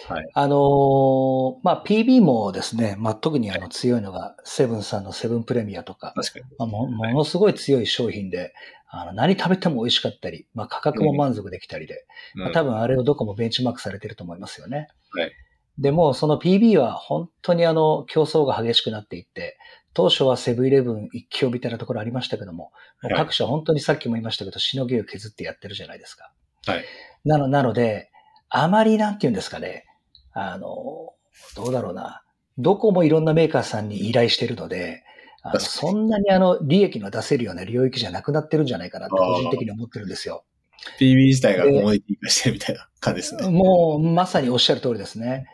[0.08, 6.46] はいあのーまあ、PB もですね、まあ、特にあの強いのが、セブンさんのセブンプレミアとか、確かに。
[6.58, 8.54] まあ、もものすごい強い商品で、
[8.90, 14.88] あの何食べても美味しかったり、まあ、価格も満足できたりで、まあ、多分あれをどこもベンチマークされてると思いますよね。
[15.12, 15.32] はい
[15.78, 19.58] でも、その PB は本当にあの競争が激しくなっていって、
[19.94, 26.32] 当初はセブンイレブン一強みたいなところありましたけども、もう各社本当にさっきも言いましたけど、しのぎを削ってやってるじゃないですか。
[26.66, 26.86] はい。
[27.26, 28.10] なのなので、
[28.50, 29.86] あまりなんて言うんですかね、
[30.34, 31.14] あの、
[31.56, 32.22] どうだろうな。
[32.58, 35.04] どこもいろんなメーカーさんに依頼してるので、
[35.42, 40.44] あのそんなにあの、利益の出せるような領域じゃなくなってるんじゃないかなって個人的に思ってるんですよ。
[41.00, 43.50] PB 自体がコモディティ化してるみたいな感じですね。
[43.50, 45.48] もう、まさにおっしゃる通りですね。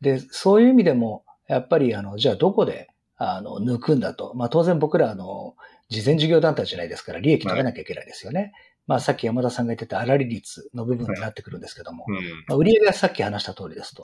[0.00, 4.32] で、そういう意味でも、やっぱり、あの、じゃあどこで、あの、抜くんだと。
[4.34, 5.54] まあ当然僕ら、あの、
[5.88, 8.52] 事前事業団体じゃないですから、利益取らなきゃいけないですよね。
[8.88, 12.16] まあさっき山田さんが言ってた粗利率の部分になってくるんですけども、うん。
[12.48, 14.02] まあ、売上はさっき話した通りですと。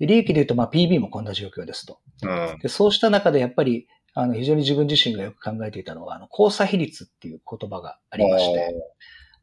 [0.00, 2.00] で利益で言うと、まあ PB もこんな状況ですと。
[2.22, 2.58] うん。
[2.60, 8.74] でそうした中でやっぱり、あの、非常に自分自身がよく考えていたのは、あの、交差比率っていう言葉がありまして、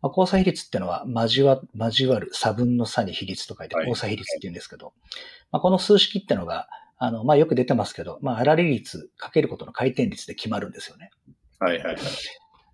[0.01, 4.93] まあ、交差比率っていうのは、交わ、交わる、差分の差に比率と書いて、はい交差比率って言うんですけど、
[5.51, 11.11] まあ、この数式っていうのが、あの、まあ、よく出てますけど、まあ、粗利率かけることの回転率で決まるんですよね。
[11.59, 11.97] はいはいはい。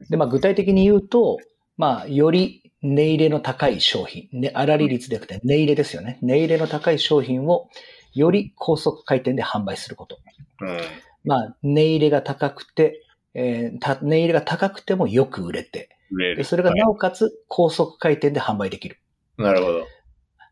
[0.09, 1.37] で、まあ、具体的に言うと、
[1.77, 6.19] まあ、より値入れの高い商品、ね、粗利率でなくて値入れですよね。
[6.21, 7.69] 値入れの高い商品を、
[8.13, 10.17] より高速回転で販売すること。
[10.61, 10.79] うん。
[11.25, 13.01] まあ、値入れが高くて、
[13.33, 16.43] えーた値入れが高くてもよく売れて、れる。
[16.43, 18.99] それがなおかつ高速回転で販売できる。
[19.37, 19.87] なるほど。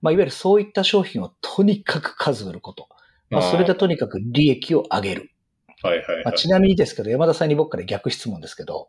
[0.01, 2.89] まあ、いわゆるそういった商品をとにかく数売ること。
[3.29, 5.31] まあ、それでとにかく利益を上げる。
[5.81, 6.23] はいはいはい。
[6.25, 8.87] まあ、ちなみにですけど、山田さんに僕から逆質問ですけど、はい。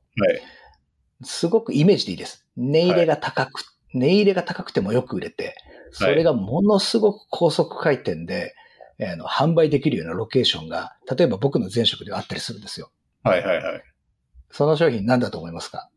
[1.22, 2.46] すごくイメージでいいです。
[2.56, 5.56] 値入れが高く、値入れが高くてもよく売れて、
[5.92, 8.54] それがものすごく高速回転で、
[8.98, 12.92] えーあの販売できるようなロケーションが、例えば僕の前職ではあったりするんですよ。
[13.24, 13.82] はいはいはい。
[14.52, 15.90] その商品何だと思いますか？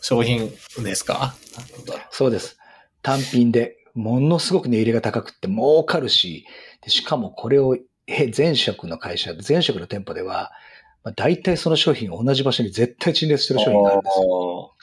[0.00, 0.50] 商品
[0.82, 1.36] ですか？
[2.10, 2.58] そうです。
[3.00, 6.46] 単品で、ものすごく値入れが高くて儲かるし、
[6.80, 7.76] でしかもこれを
[8.08, 10.50] え前職の会社、前職の店舗では、
[11.04, 14.74] まあ、大体その商品を同じ場所に絶対陳列してる商品があるんですよ。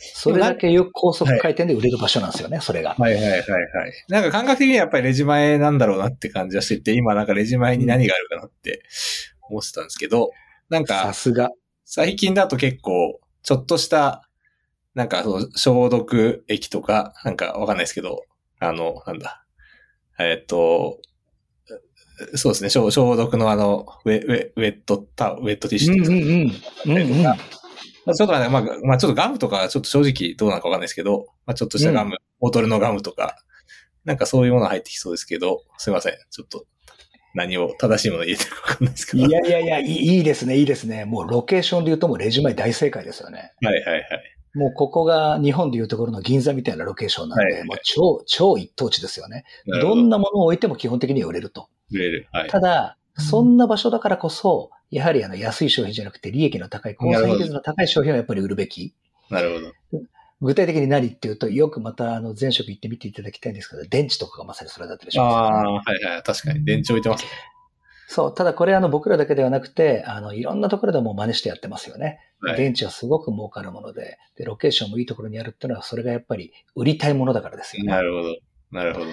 [0.00, 2.94] それだけよく高速回転で売れる場所なんですよね、それが。
[2.94, 3.42] はいはいはいはい。
[4.08, 8.82] なんか感覚的にはやっぱりレジ前なんだろうなって感じはしてて、今なんかレジ前に何があるかなって
[9.48, 10.30] 思ってたんですけど、
[10.68, 11.50] なんさかすが。
[11.84, 14.28] 最近だと結構、ちょっとした、
[14.94, 18.24] なんかその消毒液とか、なんかわかんないですけど、
[18.60, 19.44] あの、なんだ。
[20.18, 21.00] えっと、
[22.34, 26.96] そうですね、消消毒のあの、ウェウェウェットタウ、ウェットティッシュうんうんとか、うん。
[26.96, 27.22] うんうん。
[27.22, 33.36] まあ、ちょっとね、まあ、まあ、ちょっとガムとか、ちょっと正直どうなのかわかんないですけど、まあ、ちょっとしたガム、ボトルのガムとか、
[34.04, 36.14] なんかそういうもの入ってきそうですけど、すいません。
[36.30, 36.64] ちょっと、
[37.34, 39.26] 何を正しいもの入れてるかわかんないですけど。
[39.26, 41.04] いやいやいや、いいいいですね、いいですね。
[41.04, 43.52] もうロケーションで言うともうレジ前大正解ですよね。
[43.60, 44.04] はいはいはい。
[44.54, 49.44] もうここが日本でいうところの銀座みたいなロケーションなんで、はいもう超、超一等地ですよね。
[49.66, 51.68] なるほどんなものを置いても基本的には売れると。
[51.92, 52.28] 売れる。
[52.32, 52.48] はい。
[52.48, 58.94] ただ、そんな場所だからこそ、やはりあの安い商品じゃなくて利益の高い、高産比率の高い商品をやっぱり売るべき。
[59.30, 60.02] なるほど。
[60.40, 66.22] 具体的に何っていうと、よくまたあの前職行ってみていただきたいんですけど、電池とかがまさにそれだったりします、ああ、はいはい。
[66.22, 66.64] 確かに。
[66.64, 67.30] 電池置いてますね。
[68.06, 72.20] そう、ただこれあの僕らだけではなくて、あのいろんなところでもう真似してやってますよね。
[72.40, 72.56] はい。
[72.56, 77.92] 電池はすごく儲かるものでで、ロケーションもいいところにあるっていうのは、それがやっぱり売りたいものだからですよね。
[77.92, 78.36] なるほど。
[78.70, 79.06] なるほど。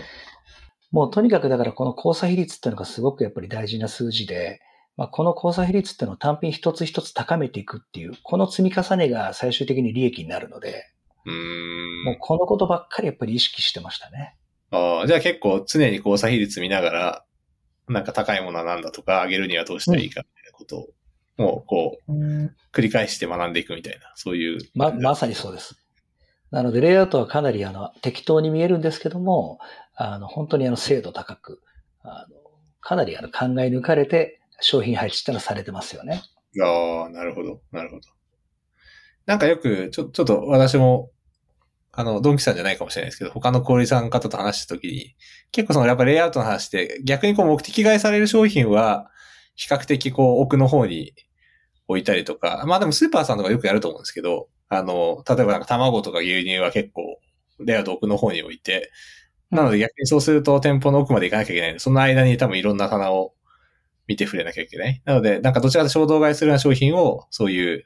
[0.96, 4.62] もうとにかくだからこの交差比率っていうのがすごくやっぱり大事な数字で、
[4.96, 10.86] まあ、この交差比率っていうのを単品一つ一つ高めていくっていう、この積み重ねが最終的に利益になるので、
[11.26, 12.04] うーん。
[12.06, 14.38] もうこのことばっかりやっぱり意識してましたね。
[14.72, 17.26] ああ、じゃあ結構常に交差比率見ながら、
[17.90, 20.88] なんか高いものは何だとか、上げるにはどうしたらいいかみたいなことを、
[21.36, 22.12] もうこう、
[22.72, 24.62] 繰り返して学んでいくみたいな、そういう。
[24.76, 25.76] ま、まさにそうです。
[26.52, 29.60] なので、レイアウトはかなりあの適当に見えるんですけども、
[29.96, 31.62] あの本当にあの精度高く、
[32.02, 32.36] あの
[32.82, 36.22] かなりあの考え抜かれて商品配置ってのはされてますよね。
[36.62, 38.02] ああ、なるほど、なるほど。
[39.26, 41.12] なんかよく、ちょ、ちょっと私も、
[41.92, 45.16] あの、ドンキさんじゃないかもしれないですけど、他の小売さん方と話したときに、
[45.52, 49.10] 結構そのやっぱレイアウトの話って、逆にこう目的買いされる商品は、
[49.56, 51.14] 比較的こう奥の方に
[51.88, 57.20] 置いたりとか、まあでもスーパーさんとかよくやると思うんですけど、あの、例えばなんか卵とか牛乳は結構、
[57.60, 58.92] レイアウト奥の方に置いて、
[59.56, 63.34] なので逆にそうすると店舗の奥まで行かなきゃいけないその間に多分いろんな棚を
[64.08, 65.02] 見て触れなきゃいけない。
[65.06, 67.84] なので、なんかどちらかと衝動買いするような商品を、そういう、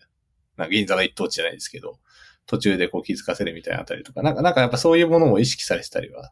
[0.58, 1.98] なんか銀座の一等地じゃないですけど、
[2.46, 6.32] 途中でこう気づかせるみたいなあたりとか、なんか、なんかやっぱそういうものも意識されてたりは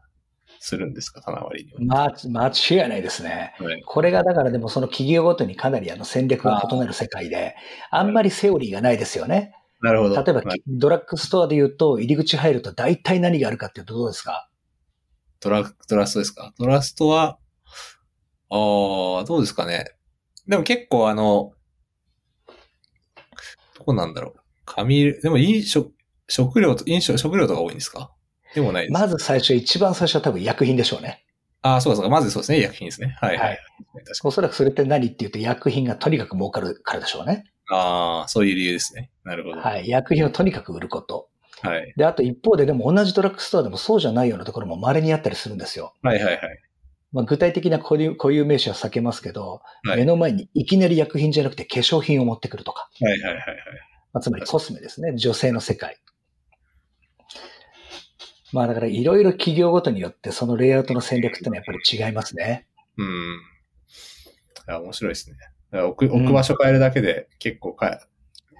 [0.60, 2.10] するんですか、棚割りには。
[2.28, 3.54] ま、間違いないですね。
[3.60, 3.82] はい。
[3.82, 7.56] これがだからでもその企業ごとにかなりあの戦略が異なる世界で、
[7.90, 9.54] あんまりセオリーがないですよね。
[9.80, 10.16] なるほど。
[10.16, 14.47] 例えばはいドラッグストアで言うと入り口入ると大体何があるかっていうとどうですか？
[15.40, 16.52] トラ、トラストですか？
[16.58, 17.38] トラストは、
[18.50, 19.84] ああ、どうですかね。
[20.46, 21.52] でも結構あの、
[23.76, 24.40] どこなんだろう。
[24.64, 25.92] 紙、でも飲食、
[26.28, 28.10] 食料と、飲食、食料とか多いんですか？
[28.54, 28.92] でもないです。
[28.92, 31.24] まず最初、一番最初は多分薬品でしょうね。
[31.62, 32.10] ああ、そうかそうか。
[32.10, 32.58] まずそうですね。
[32.58, 33.16] 医薬品ですね。
[33.20, 33.48] はいはい。
[33.48, 33.58] はい
[33.94, 37.44] 確かにおそらくそれって何って言うと薬品がとにかく儲かるからでしょうね。
[37.70, 39.10] ああ、そういう理由ですね。
[39.24, 39.56] なるほど。
[39.56, 39.88] ははい。
[39.88, 41.28] 薬品をとにかく売ること。
[41.64, 41.66] い。
[41.68, 45.94] はいで、あと一方ででも同じドラッグストアでもそうじゃないようなところも稀にあったりするんですよ。
[46.02, 46.40] はいはい。
[47.12, 53.44] まあ、具体的な固有固有名詞は避けますけど、はい目の前にいきなり薬品じゃなくて化粧品を持ってくるとか、はいはいはいはい。
[54.12, 55.16] まあ、つまりコスメですね。
[55.16, 55.96] 女性の世界。
[58.52, 62.66] まあだからいろいろ企業ごとによってそのレイアウトの戦略ってのはやっぱり違いますね。
[62.96, 63.06] うん。
[63.06, 65.36] いや、面白いですね。
[65.82, 68.00] 置く置く場所変えるだけで結構か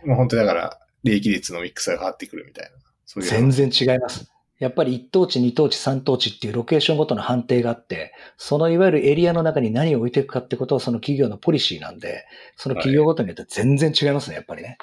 [0.05, 2.71] え、もう本当にだから、利益率のミックスが変わってくるみたいな。
[3.07, 3.31] そういう。
[3.31, 4.31] 全然違います。
[4.59, 14.79] やっぱり一等地、二等地、三等地っていうロケーションごとの判定があって、そのいわゆるエリアの中に何を置いていくかってことはその企業のポリシーなんで、その企業ごとによって全然違いますね、やっぱりね。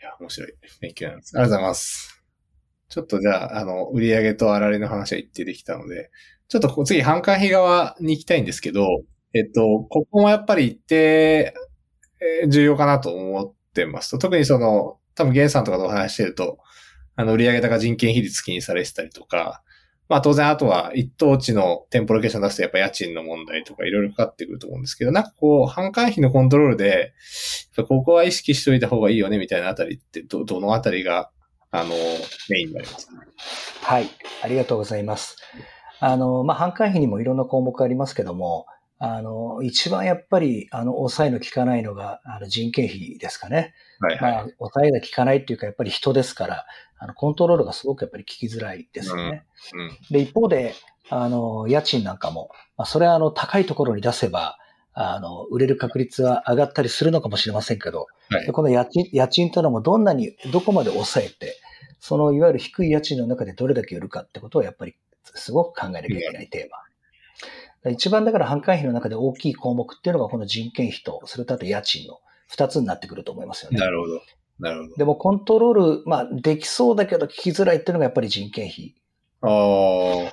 [0.00, 0.54] いや、面白い。
[0.80, 1.36] 勉強になります。
[1.36, 2.24] ありがとうございます。
[2.88, 6.10] ちょっとじゃあ、あの、売上と粗利の話は一定できたので、
[6.48, 8.86] ちょっと次、販管費側に行きたいんですけど、
[9.34, 11.54] えっと、ここもやっぱり一定、
[12.20, 16.58] えー重要かなと思ってますと、特にその、多分ゲンさんとかとお話してると、
[17.16, 19.62] あの、売上高人件比率気にされてたりとか、
[20.08, 27.14] まあ当然あとは一等地の店舗ロケーション出すとやっぱ家賃の問題とかいろいろかかってくると思うんですけど、なんかこう、販管費のコントロールで、
[27.88, 31.30] ここは意識しといた方がいいよねみたいなあたりって、ど、どのあたりが、
[31.70, 31.90] あの、
[32.50, 33.14] メインになりますか？
[33.80, 34.08] はい。
[34.42, 35.36] ありがとうございます。
[36.00, 38.66] あの、まあ、販管費にもいろんな項目ありますけども、
[39.04, 43.74] あの、一番やっぱり、あの、抑えの効かないのが、あの、人件費ですかね。
[43.98, 44.32] はいはい。
[44.32, 46.66] まあ、抑えが効かないっていうか、やっぱり人ですから、
[46.98, 49.44] あの、コントロールがすごくやっぱり効きづらいですよね。
[49.74, 49.90] うん。
[50.08, 50.74] で、一方で、
[51.10, 54.56] あの、家賃なんかも、まあ、それはあの、高いところに出せば、
[54.92, 61.56] あの、売れる確率は上がったりするのかもしれませんけど、はいでこの家賃、家賃というのもどんなに、どこまで抑えて、
[61.98, 66.91] そのいわゆる低い家賃の中でどれだけ売るかってことをやっぱりすごく考えなきゃいけないテーマ。
[67.90, 73.78] 一番だから販管費の中で大きい項目っていうのがこの人件費と、それとあと家賃の二つになってくると思いますよね。
[73.78, 74.20] なるほど。
[74.60, 74.96] なるほど。
[74.96, 78.94] でもコントロール、まあできそうだけど聞きづらいっていうのがやっぱり人件費。
[79.40, 80.32] ああ、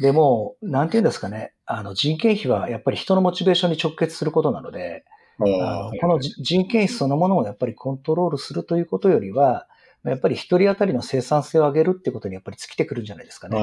[0.00, 5.04] でも、なんていうんですかね、あの人件費はやっぱり人のモチベーションに直結することなので、
[5.38, 9.66] あのこのじ人件費そのものをやっぱりコントロールするということよりは、
[10.10, 13.58] やっぱり一人当たりの生産性を上げるってことにやっぱり尽きてくるんじゃないですかね。
[13.58, 13.62] ああ、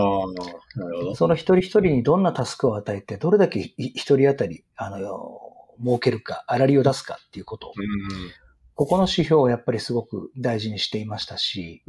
[0.79, 1.15] なるほど。
[1.15, 5.39] その一人一人にどんなタスクを与えて、どれだけい一人当たり、あの、
[5.83, 7.73] 儲けるか、粗利を出すかっていうこと。
[7.75, 8.31] うん。
[8.75, 11.83] ここの指標をやっぱりすごく大事にしていましたし。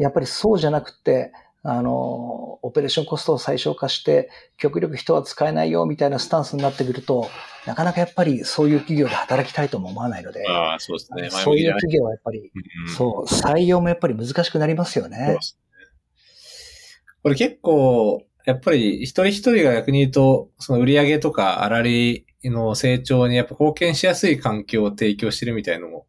[0.00, 1.32] やっぱりそうじゃなくて、
[1.62, 7.28] あの、オペレーションコストを最小化して、極力人は使えないよみたいなスタンスになってくると、
[7.66, 11.30] なかなかやっぱりそういう企業で働きたいとも思わないので、ああ、そうですね。
[11.30, 12.52] そういう企業はやっぱり、だね
[12.96, 15.38] そう、採用もやっぱり難しくなりますよね。
[17.22, 26.06] これ結構、やっぱり一人一人が逆に言うと、その売り上げとか粗利の成長にやっぱ貢献しやすい環境を提供してるみたいのも、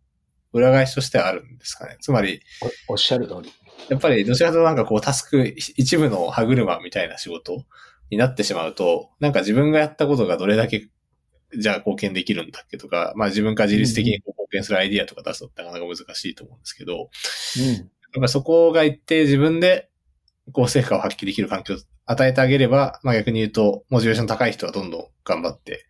[0.53, 1.97] 裏返しとしてはあるんですかね。
[1.99, 2.41] つまり、
[2.87, 3.51] おおっしゃる通り。
[3.89, 7.65] やっぱりどちらかとなんかこうタスク、一部の歯車みたいな仕事
[8.09, 10.89] になってしまうと、なんか自分がやったことがどれだけ
[11.55, 17.09] じゃあ貢献できるんだっけとか、まあ自分から自律的に貢献するアイディアとか出すのってなかなか難しいと思うんですけど、
[17.57, 17.65] うん。
[17.73, 19.89] やっぱそこが一定自分で、
[20.51, 25.85] こう成果を発揮できる環境を与えてあげれば、まあ逆に言うと、モチベーション高い人はどんどん頑張って、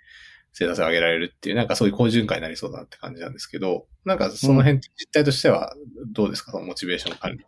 [0.58, 5.76] 生産性を上げられるっていう、なんかそういう好循環になりそうだなって感じなんですけど、なんかその辺実態としては
[6.12, 7.46] どうですか、そのモチベーション管理。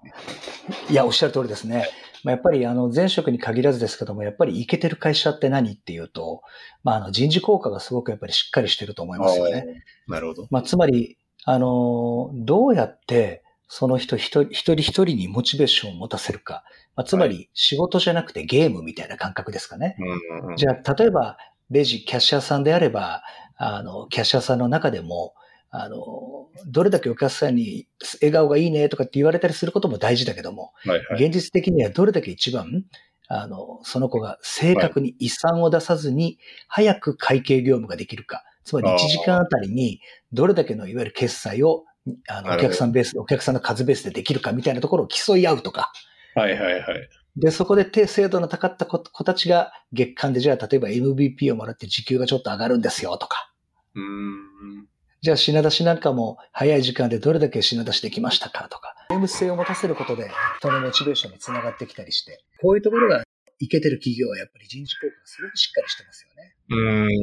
[0.91, 1.89] いや、おっしゃる通りですね。
[2.23, 6.43] まあ、やっぱりあの前職に限らずですけども、やっぱりいけてる会社って何っていうと、
[6.83, 9.83] まあ、あの人事効果がすごくやっぱりしっかりしてると思いますよね。
[10.07, 10.47] なるほど。
[10.51, 16.63] まあ、つまり、あの、どうやってその人一人一人一人にモチベーションを持たせるか。
[16.95, 19.95] まあ、つまり仕事じゃなくてゲームみたいな感覚ですかね。
[19.99, 21.37] うんうん、じゃあ、例えば、
[21.69, 23.23] レジ、キャッシャーさんであれば、
[23.57, 25.33] あの、キャッシャーさんの中でも、
[25.71, 27.87] あの、どれだけお客さんに
[28.21, 32.83] 笑顔がいいねとかって言われたりすることも大事だけども、はいはい、現実的にはどれだけ一番、
[33.27, 38.43] あの、その子が正確に遺産を出さずに、早く会計業務ができるか。
[38.63, 40.01] つまり1時間あたりに、
[40.33, 41.85] どれだけのいわゆる決済を、
[42.27, 45.91] あの、お客さんベース、お客さんの数ベースでできるかみたいなところを競い合うとか。
[46.33, 47.09] はいはいはい。
[47.39, 53.53] で、そこで低精度の高かった子たちが月間でじゃあ例えば MVP をもらって時給がちょっと上がるんですよとか。
[53.95, 54.85] うん
[55.21, 58.95] じゃあ品出しなんかも早い時間でどれだけ品出しできましたかとか。
[59.09, 60.29] ゲーム性を持たせることで
[60.59, 63.23] 人のモチベーションにつながってきたりして、こういうところが
[63.59, 66.55] いけてる企業はやっぱり人事効果がすごくしっかりしてますよね。
[66.69, 67.15] うん、うん、うん、うん、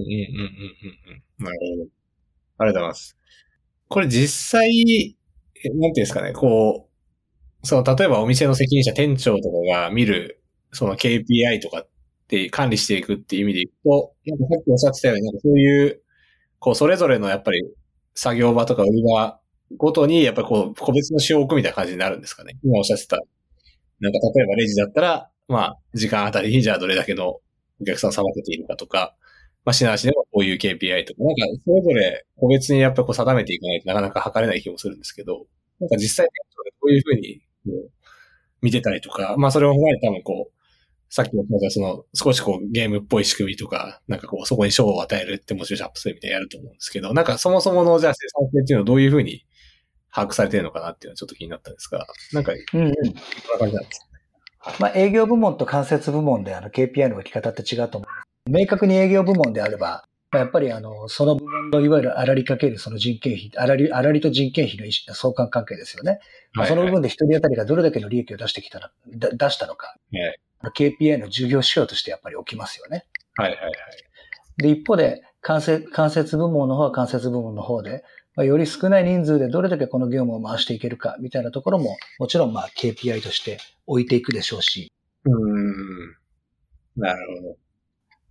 [1.41, 1.45] うん。
[1.45, 1.91] なるほど。
[2.59, 3.17] ありがとうございます。
[3.89, 5.17] これ実際、
[5.65, 6.86] なんていうんですかね、こう、
[7.67, 10.41] その、例えばお店の責任者、店長とかが見る、
[10.73, 11.89] その KPI とかっ
[12.29, 16.01] て管理していくっていう意味でいくと、なんかさっきおっしゃってたように、なんかそういう、
[16.61, 17.63] こう、それぞれのやっぱり
[18.15, 19.41] 作業場とか売り場
[19.77, 22.57] ごとに、やっぱりこう、個別の仕様を置くみたいな感じになるんですかね。
[22.63, 23.17] 今おっしゃってた。
[23.99, 27.41] なんか例えばレジだったら、まあ、時間あたりにじゃあどれだけの
[27.81, 29.15] お客さんをさばけているかとか、
[29.65, 35.47] まあ、品出しではこういう KPI とか、なんかそれぞれ個別にやっぱこう定めていかないとなかなか測れない気もするんですけど、
[35.81, 36.27] なんか実際
[36.81, 37.41] こういうふうに
[38.63, 40.57] 見てたりとか、まあそれを踏まえて多分こう、
[41.09, 49.47] さっきのその少しこうゲームっぽい仕組みとか、なんかこうそこに賞を与えるってモチベーションアップするみたいなやると思うんですけど、なんかそもそものじゃあ生産性っていうのはどういうふうに
[50.13, 52.95] 把握されてるのかなっていうのはちょっと気になったんですが、なんか、うんうん。
[52.95, 53.13] こん
[53.53, 54.07] な感じなんです
[54.81, 58.51] まあ、営業部門と間接部門であの KPI の置き方って違うと思う。
[58.51, 60.09] 明確に営業部門であれば、
[60.39, 66.21] やっぱりあの、その部門のいわゆるあらりかけるその人件費、あらり、あらりと人件費の相関関係ですよね。
[66.55, 69.97] まあ、その部分で一人当たりがどれだけの利益を出してきたら、だ出したのか。
[70.61, 73.07] はい、KPI の重要指標としてやっぱり起きますよね。
[73.37, 73.73] はいはいはい。
[74.59, 78.03] で、一方で、間接、間接部門の方は間接部門の方で、
[78.35, 84.93] まあ、より少ない人数でどれだけこの業務を回していけるかみたいなところも、もちろんまあ KPI として置いていくでしょうし。
[85.25, 86.17] うん。
[86.97, 87.57] なるほど。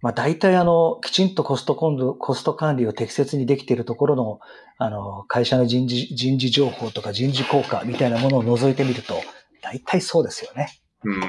[0.05, 4.39] まあ大体あの、きちんとコストコンド、コスト管理を適切にできているところの、
[4.77, 9.15] あの、会社の人事、人事情報とか人事効果みたいなものを除いてみると、
[9.63, 10.67] 大体そうですよね。
[11.05, 11.21] うん。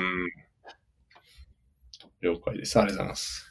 [2.21, 2.79] 了解です。
[2.79, 3.51] ありがとうございます。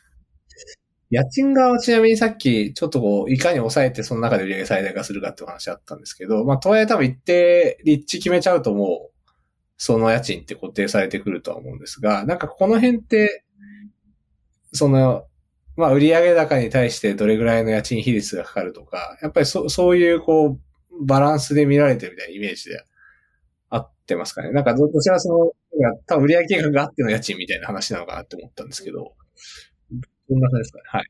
[1.10, 9.32] 家賃側はちなみにさっき、ちょっとこう、いかに抑えてその中で売上最大化するかってお話あったんですけど、まあ、とはいえ多分一定立地決めちゃうともう、
[9.78, 13.45] その家賃って固定されてくるとは思うんですが、なんかこの辺って、
[14.76, 15.26] その、
[15.76, 20.60] まあ、売上高に対してどれぐらいの家賃比率がかかるとか、やっぱりそそういうこう、
[21.06, 22.84] バランスで見られてるみたいなイメージで
[23.70, 24.52] 合ってますかね。
[24.52, 25.52] なんかどちらその、
[26.06, 29.14] 多分売上計画があっての家賃みたいな話なのかなって思ったんですけど、
[30.30, 30.84] どんな感じですかね？
[30.88, 31.06] はい。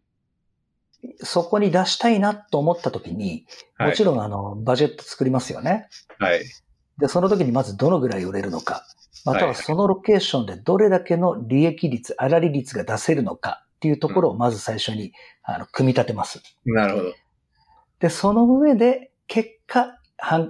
[1.19, 3.45] そこに出したいなと思った時に、
[3.77, 5.87] もちろんあの、バジェット作りますよね。
[6.17, 6.43] はい。
[6.97, 8.87] で、その時にまずどのぐらい売れるのか、
[9.23, 15.13] またはそのロケーションでどれだけの利益率、粗利率が出せるのかっていうところをまず最初に、
[15.43, 16.41] あの組み立てます。
[16.65, 17.13] なるほど。
[17.99, 19.97] で、その上で結果、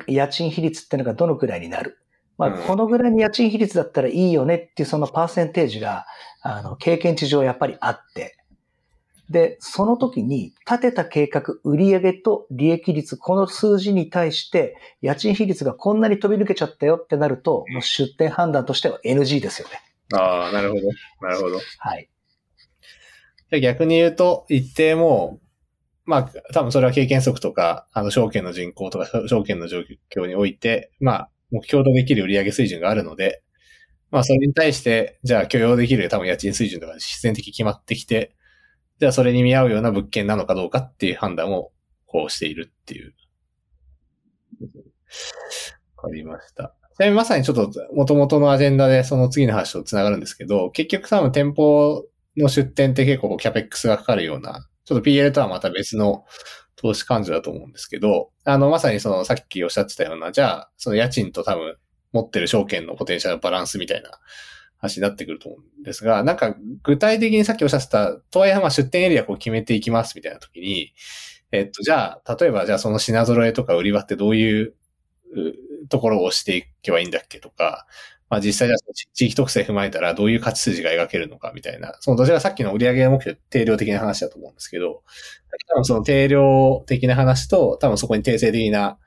[0.07, 1.99] 家賃比率っていうのがどのくらいになる。
[2.37, 6.05] まあ、このぐらいの家賃比率だったらいいよねっていうそのパーセンテージが、
[6.41, 8.37] あの、経験値上やっぱりあって、
[9.29, 19.79] で、その時に立てた計画、売上と利益率、この数字に対して、家賃比率がこんなに飛び抜けちゃったよってなると、もう出店判断としては NG ですよね。
[20.13, 20.81] ああ、なるほど。
[21.21, 21.59] なるほど。
[21.79, 22.09] はい。
[23.51, 25.39] じゃ逆に言うと、一定も、
[26.05, 29.79] まあ、多分それは経験則とか、あの、証券の人口とか、証券の状
[30.15, 33.41] 況において、まあ、目標とできる売上水準があるので、
[34.11, 38.35] まあ、それに対して、じゃあ許容できる多分家賃水準とか自然的に決まってきて、
[38.99, 41.71] じゃあそれに見合うような物件なのかどうかっていう判断を
[42.05, 43.13] こうしているっていう。
[45.97, 46.75] わかりました。
[46.95, 52.05] ちなみにまさにちょっと元々のアジェンダでその次の話と繋がるんですけど、結局多分店舗
[52.37, 56.25] の出店って結構キャペックスがかかるようなちょっと PL とはまた別の
[56.75, 61.75] 投資感情だと思うんですけど、あの、まさにそのさっきおっしゃってたような、じゃあ、その家賃と多分
[62.13, 64.11] 持ってる証券のポテンシャルバランスみたいな
[64.85, 70.93] 話になってくると思うんですが、なんか具体的にさっきおっしゃってた、とはいえまあ出店エリアこう決めていきますみたいな時に、
[71.51, 74.73] えっと、じゃあ、例えばじゃあその品揃えとか売り場ってどういう
[75.89, 77.85] ところをしていけばいいんだっけとか、
[78.29, 85.03] まあ実際じゃあその地域特性踏まえたらどういう価値筋が描けるのかみたいな、そのどちらさっきの売上目標定量的な話だと思うんですけど、
[85.69, 88.97] 多分その定量的な話と、多分そこに定性的な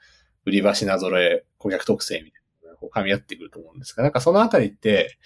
[0.44, 5.18] 売り場品揃え、顧客特性みたいなのがこう噛み合ってくると思うんですが、なんかそのあたりって、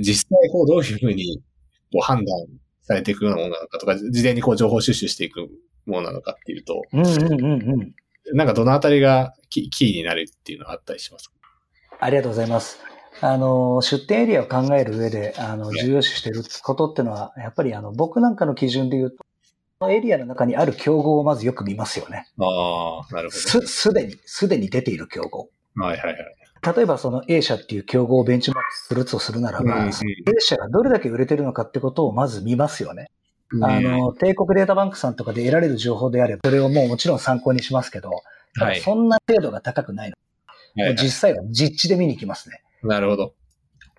[0.00, 1.42] 実際こうどういうふうに
[1.92, 2.26] こう判断
[2.82, 5.48] されていくようなものなのかとか、事前にこう情報収集していく
[5.86, 7.94] ものなのかっていうと、うんうんうんうん。
[8.34, 11.34] なんかどのあたりがキキーになるっていうのはあったりしますか？
[12.00, 12.78] ありがとうございます。
[13.20, 19.16] あの、出店エリアを考える上で、あの、い重要視していることっていうのは、やっぱりあの、僕なんかの基準で言う
[19.80, 22.28] と、エリアの中にある競合をまずよく見ますよね。
[22.38, 25.50] ああ、なるほす、すでに、すでに出ている競合。
[25.76, 25.82] ど。
[25.82, 26.16] はいはいはい。
[26.62, 29.92] 例えばその A 社っていう競合をベンチマークするとするならば、うん A
[30.38, 33.10] 社がどれだけ売れてるのかってことをまず見ますよね。
[33.50, 38.10] うんあの、帝国データバンクさんとかで得られる情報であれば、それをもうもちろん参考にしますけど、
[38.58, 38.78] たはい。
[38.78, 40.16] だそんな程度が高くないの。
[40.82, 42.62] はいはい実際は実地で見に行きますね。
[42.82, 43.32] なるほど。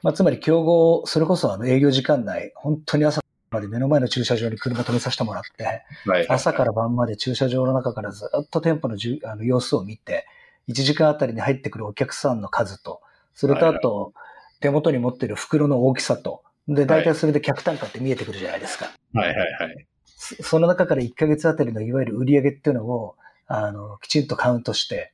[0.01, 6.27] まあ、つまり競合、それこそあの営業時間内、本当に朝まで目の前の駐車場に車止めさせてもらって、はいはい。
[6.29, 10.25] 朝から晩まで駐車場の中からずっと店舗のじゅあの様子を見て、
[10.67, 13.01] 1時間あたりに入ってくるお客さんの数と、
[13.33, 14.13] それとあと、
[14.59, 18.91] 手元に持ってる袋の大きさと、で、大体それで客単価って見えてくるじゃないですか。
[19.13, 19.87] はいはいはい。
[20.05, 23.15] そその中から1ヶ月あたりのいわゆる売上っていうのを、
[23.47, 25.13] あの、きちんとカウントして、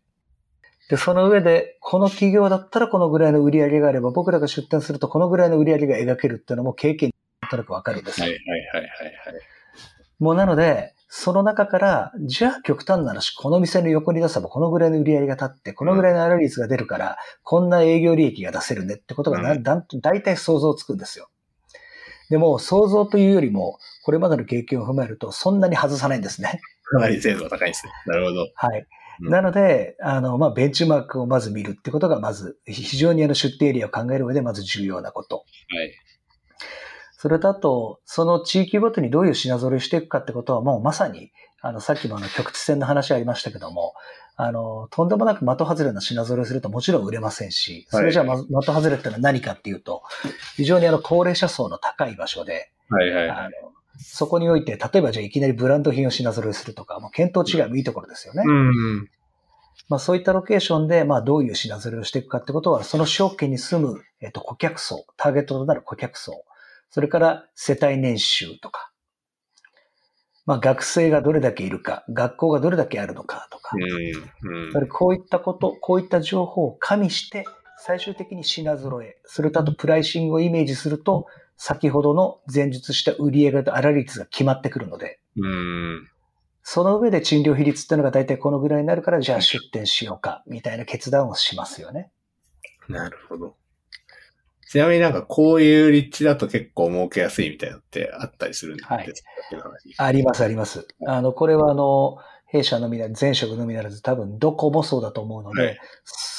[0.89, 8.25] で、その上で、この企業だったらこのぐらいの売上があれば、僕らが出店するとこのぐらいの売上が描けるっていうのも経験になんとなくわかるんですよ。
[8.25, 9.41] はいはいはいはいはい。
[10.19, 21.29] もうなので、その中から、じゃあ極端な話、この店の横に出せばこのぐらいの売り上げが立って、このぐらいの粗率が出るから、こんな営業利益が出せるねってことがな、うんだん大体想像つくんですよ。
[22.29, 26.59] でも、想像というよりも、これまでの経験を踏まえると、そんなに外さないんですね。
[26.91, 27.91] かなり精度が高いですね。
[28.07, 28.47] なるほど。
[28.55, 28.79] はい。
[28.79, 28.85] うん
[29.21, 35.37] なので、あの、まあ、ベンチマークをまず見るってことが、まず、非常にあの出店エリアを考える上で、まず重要なこと。
[35.37, 35.93] はい。
[37.25, 43.95] それとあと、その地域ごとにどういう品揃えをしていくかってことは、もうまさに、あの、さっきもあの、局地戦の話ありましたけども、
[44.35, 50.03] あの、とんでもなく的外れな品揃えをするともちろん売れませんし、それじゃあ、まず的外れってのは何かっていうと、
[50.55, 53.37] 非常にあの、高齢者層の高い場所で、はいはいはい。
[53.37, 58.43] あの、そこにおいて、例えばじゃあいきなりブランド品を品揃えするとか、もう見当違いもいいところですよね。
[58.45, 59.09] うん。
[59.89, 66.43] まあそういったロケーションで、まあどういう品揃えをしていくかってことは、その証券に住む、えっと、顧客層、ターゲットとなる顧客層、
[66.95, 68.89] それから世帯年収とか、
[70.45, 74.77] まあ学生がどれだけいるか、学校がどれだけあるのかとか、うん。
[74.77, 77.43] うんこういったこと、こういった情報を加味して、
[77.79, 81.25] 最終的に品揃え、それとあとプライシングをイメージすると、
[81.57, 86.07] 先ほどの前述した売上と粗率が決まってくるので、うん。
[86.63, 92.09] その上で賃料比率っていうのが大体このぐらいになるから、じゃあ出店しようか、みたいな決断をしますよね。
[92.87, 93.57] なるほど。
[94.69, 99.13] ちなみになんかこういう立地だと結構儲けやすいみたいなのってあったりするんですか、はい
[99.97, 100.87] あります、あります。
[101.05, 105.79] あの、これはあの、弊社のみならず、前職のみならず、多分どこもそうだと思うので、はい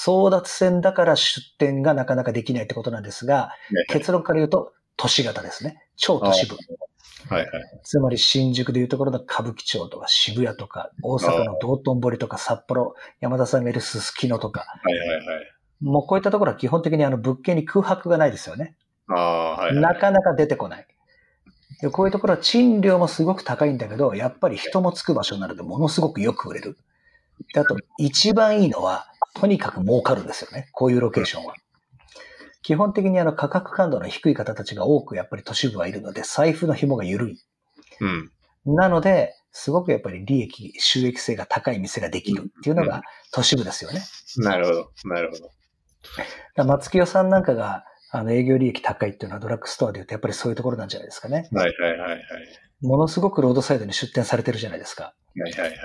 [0.06, 3.50] 争奪戦だから出店がなかなかできないってことなんですが、
[3.88, 5.82] 結論から言うと、都市型ですね。
[5.96, 6.56] 超都市部。
[7.28, 7.50] はいはい。
[7.82, 15.55] つまり新宿でいうところの歌舞伎町とか渋谷とか、大阪の道頓堀とか札幌、山田さんがいるすすきのとか、はいはいはい。
[15.80, 18.76] もうこういったところは基本的にあの物件に空白がないですよね。
[19.08, 19.82] ああ、はいはい。
[19.82, 20.86] なかなか出てこない。
[21.80, 26.78] でこういうところは賃料もすごく高いんだけど、やっぱり人もつく場所なのでものすごくよく売れる。
[27.52, 30.68] であと、一番いいのは、とにかく儲かるんですよね。
[30.72, 31.54] こういうロケーションは。
[32.62, 37.38] 基本的にあの価格感度の低い方たちが多くやっぱり都市部はいるので、財布の紐が緩い。
[38.00, 38.30] うん。
[38.74, 43.02] なので、すごくやっぱり利益、収益性が高い店ができるっていうのが
[43.32, 44.02] 都市部ですよね。
[44.38, 44.90] なるほど。
[45.04, 45.50] なるほど。
[46.56, 51.48] 松清さんなんかが、あの営業利益高いっていうのはドラッグストアで言うとやっぱりそういうところなんじゃないですかね。
[51.52, 52.20] はいはいはいはい。
[52.80, 55.04] ものすごくロードサイドに出店されてるじゃないですか。
[55.04, 55.76] はいはいはい。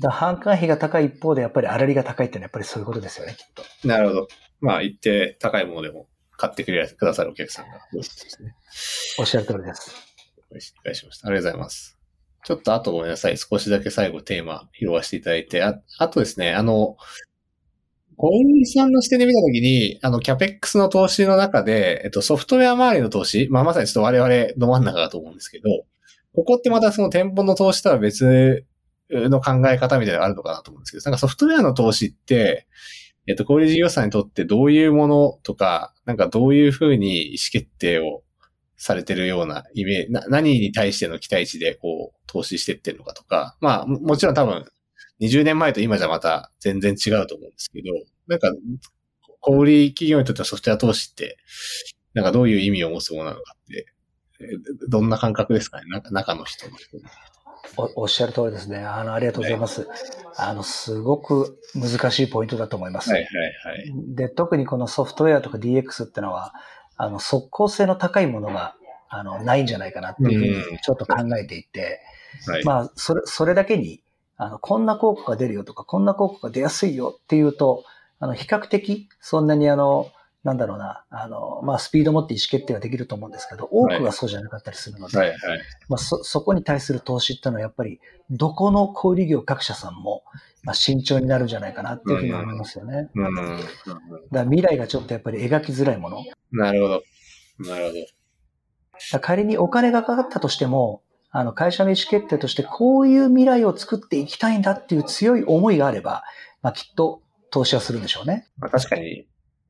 [0.00, 3.62] だ販管費が高い一方でやっぱり粗利が高いっていうのはやっぱりそういうことですよね、きっと。
[3.86, 4.28] なるほど。
[4.60, 8.54] まあ、一定高いものでも買ってくれくださるお客さんがですね。
[9.18, 9.92] おっしゃる通りです。
[10.50, 11.28] 理解しました。
[11.28, 11.98] ありがとうございます。
[12.44, 13.36] ちょっとあとごめんなさい。
[13.38, 16.96] 少しだけ最後テーマ拾わせていただいて、ああとですね、あの、
[18.16, 25.64] 小林さんの視点で見たときに、あの、キャペックスの投資の中で、えっと、ソフトウェア周りの投資、まあ、まさにちょっと我々ど真ん中だと思うんですけど、
[26.34, 28.64] ここってまたその店舗の投資とは別
[29.10, 32.66] の考え方みたいなのがあるのかなと思うんですけど、なんかソフトウェアの投資って、
[33.26, 38.22] えっと、小売事業者にとってどういうものとか、なんかどういうふうに意思決定を
[38.76, 44.64] されてるようなイメージ、な何に対しての期待値でこう投資してってるのかとか、まあもちろん多分
[45.20, 47.92] 20年前と今じゃまた全然違うと思うんですけど、
[48.26, 48.52] なんか
[49.40, 51.38] 小売企業にとってはソフトウェア投資って、
[52.14, 53.86] なんかどういう意味を持つものなのかって、
[54.40, 55.84] えーどんな感覚ですかね？
[55.88, 56.76] なんか中の人の。
[57.76, 58.78] おおっしゃる通りですね。
[58.78, 59.88] あの、ありがとうございます。
[60.36, 63.10] あの、すごく難しいポイントだと思います。
[63.10, 64.14] はいはいはい。
[64.14, 66.52] で、特にこのソフトウェアとか DX ってのは、
[66.96, 68.74] あの、即効性の高いものが、
[69.08, 72.00] あの、ないんじゃないかなっていうふううんにちょっと考えていて、
[72.46, 72.64] はい。
[72.64, 74.02] まあ、それ、それだけに、
[74.42, 77.84] あの、こんな効果が出るよとか、こんな効果が出やすいよっていうと、
[78.18, 80.10] あの、比較的、そんなにあの、
[80.42, 85.38] なんだろうな、あの、まあ、スピードを持って意思決定はできると思うんですけど、多くはそうじゃなかったりするので、はいはい。
[85.88, 90.24] まあ、そ、そこに対する投資っていうのはやっぱり、どこの小売業各社さんも、
[90.64, 93.10] まあ、慎重になるんじゃないかなっていうふうに思いますよね。
[93.14, 93.34] うん。
[93.34, 93.60] だか
[94.32, 96.24] ら未来がちょっとやっぱり描きづらいもの。
[96.50, 97.02] なるほど。
[97.60, 98.22] なるほど。
[99.12, 101.01] ら仮にお金がかかったとしても、
[101.32, 106.22] あの、会社の意思決定としてこういう未来を作っていきたいんだっていう強い思いがあれば、
[106.60, 108.46] まあ、きっと投資はするんでしょうね。
[108.58, 109.26] まあ、確かに、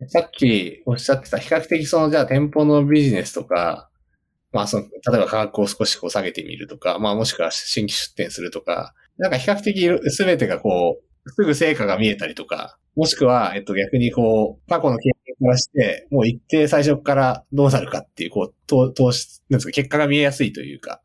[0.09, 3.89] さっきおっしゃってた、比較的その、じゃあ店舗のビジネスとか、
[4.53, 21.01] まあその、例えば価格を少しこう下げてみるとか、まあもしくは新規出店するとか、なんか比較的すべてがこう、すぐ成果が見えたりとか、もしくは、えっと逆にこう、過去の経験からして、もう一定最初からどうなるかっていう、こう、投資、なんですか、結果が見えやすいというか、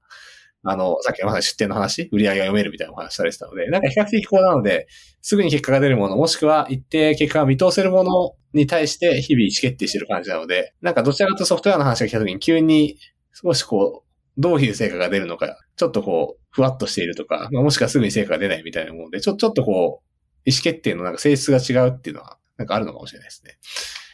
[0.70, 4.88] あの、さっきの話、出店の話、売り上げが読めるみたいなお話されてたので、なんか比較的こうなので、
[5.22, 12.98] すぐに結果が出るもの、もしくは一定結果が見通せるものに対して日々意思決定してる感じなので、なんかどちらかとソフトウェアの話が来た時に急に
[13.34, 23.58] 少しこう、どういう成果が出るのか、ちょっとこう、ふわっとしているとか、まあもしくはすぐに成果が出ないみたいなもので、ちょ、ちょっとこう、意思決定のなんか性質が違うっていうのは、なんかあるのかもしれないですね。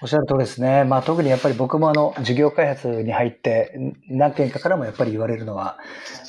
[0.03, 0.83] おっしゃる通りですね。
[0.83, 3.71] まあ特にやっぱり僕もあの、事業開発に入って、
[4.11, 5.77] ん何件かからもやっぱり言われるのは、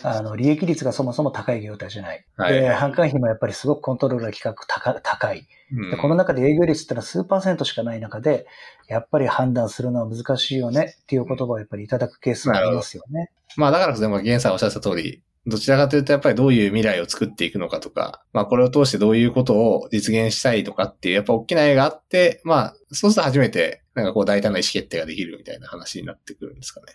[0.05, 2.25] あの、利益率がそもそも高い業態じゃない。
[2.37, 5.49] はいで、販管費もやっぱりすごくコントロールが規格高高い。
[5.73, 8.47] うんでこの中で営業率ってのは数パーセントしかない中で、
[8.87, 13.33] やっぱり判断するのは難しいよねっていう言葉をやっぱりいただくケースがありますよね。
[13.57, 26.87] まあだからでも、ゲンさんおっしゃった通り、どちらかというとやっぱりどういう未来を作っていくのかとか、まあこれを通してどういうことを実現したいとかっていう、やっぱ大きな絵があって、まあそうすると初めてなんかこう大胆な意思決定ができるみたいな話になってくるんですかね。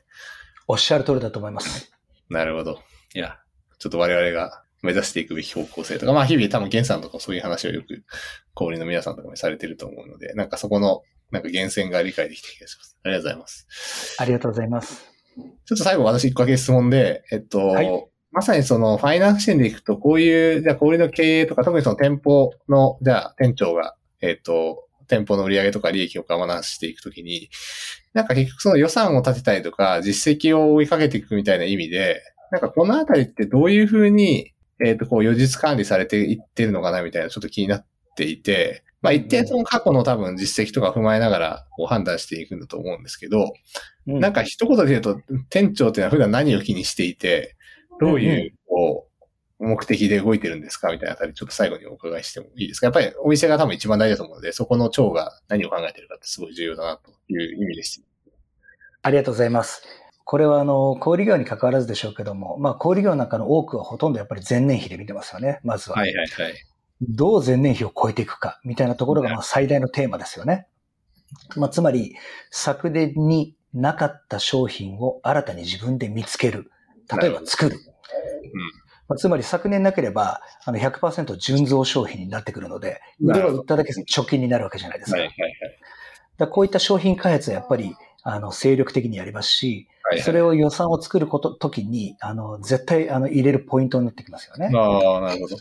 [0.68, 1.92] おっしゃる通りだと思います。
[2.30, 2.80] なるほど。
[3.14, 3.38] いや、
[3.78, 8.04] ちょっと我々が目指していくべき方向性とか、まあ日々多分ゲンさんとかそういう話をよく
[8.56, 12.98] 小売りの皆さんとかにされてると思うので、なんかそこのなんか源泉が理解できた気がします。
[13.04, 14.16] ありがとうございます。
[14.20, 15.06] ありがとうございます。
[15.66, 27.50] ちょっと最後私一個だけ質問で、えっと、はいまさにそのファイナンス視点でいくと、こういう、じゃあ小売りの経営とか、特にその店舗の、じゃあ店長が、えっと、店舗の売り上げとか利益を我慢していくときに、
[28.14, 32.22] なんか結局その予算を立てたりとか、実績を追いかけていくみたいな意味で、
[32.52, 34.54] なんかこのあたりってどういうふうに、
[34.84, 43.54] えっと、こう、予実管理されていってるのかなみたいな、ちょっと気になっていて、まあ一定その過去の多分実績とか踏まえながら、こう判断していくんだと思うんですけど、
[44.08, 44.20] うん。
[44.20, 45.20] なんか一言で言うと、
[45.50, 47.56] 店長っていうのは普段何を気にしていて、
[48.00, 49.08] どういう、こ
[49.60, 52.88] う、目的で動いてるんですかみたいなあたり、ちょっと最後にお伺いしてもいいですか？
[52.88, 58.08] やっぱりお店が多分一番大事だと思うので、そこの長が何を考えてるかってすごい重要だなという意味でした。
[59.02, 59.84] ありがとうございます。
[60.24, 65.98] これはあの、小売業に関わらずでしょうけども、まあ小売業なんかの多くはほとんどやっぱり前年比で見てますよね、まずは。
[65.98, 66.54] はいはいはい。
[67.02, 70.68] どう前年比を超えていくか、みたいなところがまあ最大のテーマですよね。
[71.58, 72.16] まあつまり、
[72.50, 76.72] 昨年になかった商品を新たに自分で見つける。
[77.22, 77.78] 例えば作る。
[79.08, 85.18] まあ、つまり昨年なければ、あの100%純増商品になってくるので、腕を売っただけ貯金になるわけじゃないですか。
[85.18, 85.54] はいはいはい。
[86.38, 94.70] だこういった商品開発はやっぱり、あの、精力的にやりますし、はいはい、それを予算を作ること、時に、あの、絶対、あの、入れるポイントになってきますよね。
[94.76, 95.58] ああ、なるほど。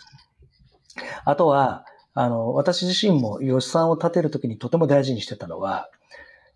[1.24, 1.84] あとは、
[2.14, 5.88] あの、私自身も予算を立てるときにとても大事にしてたのは、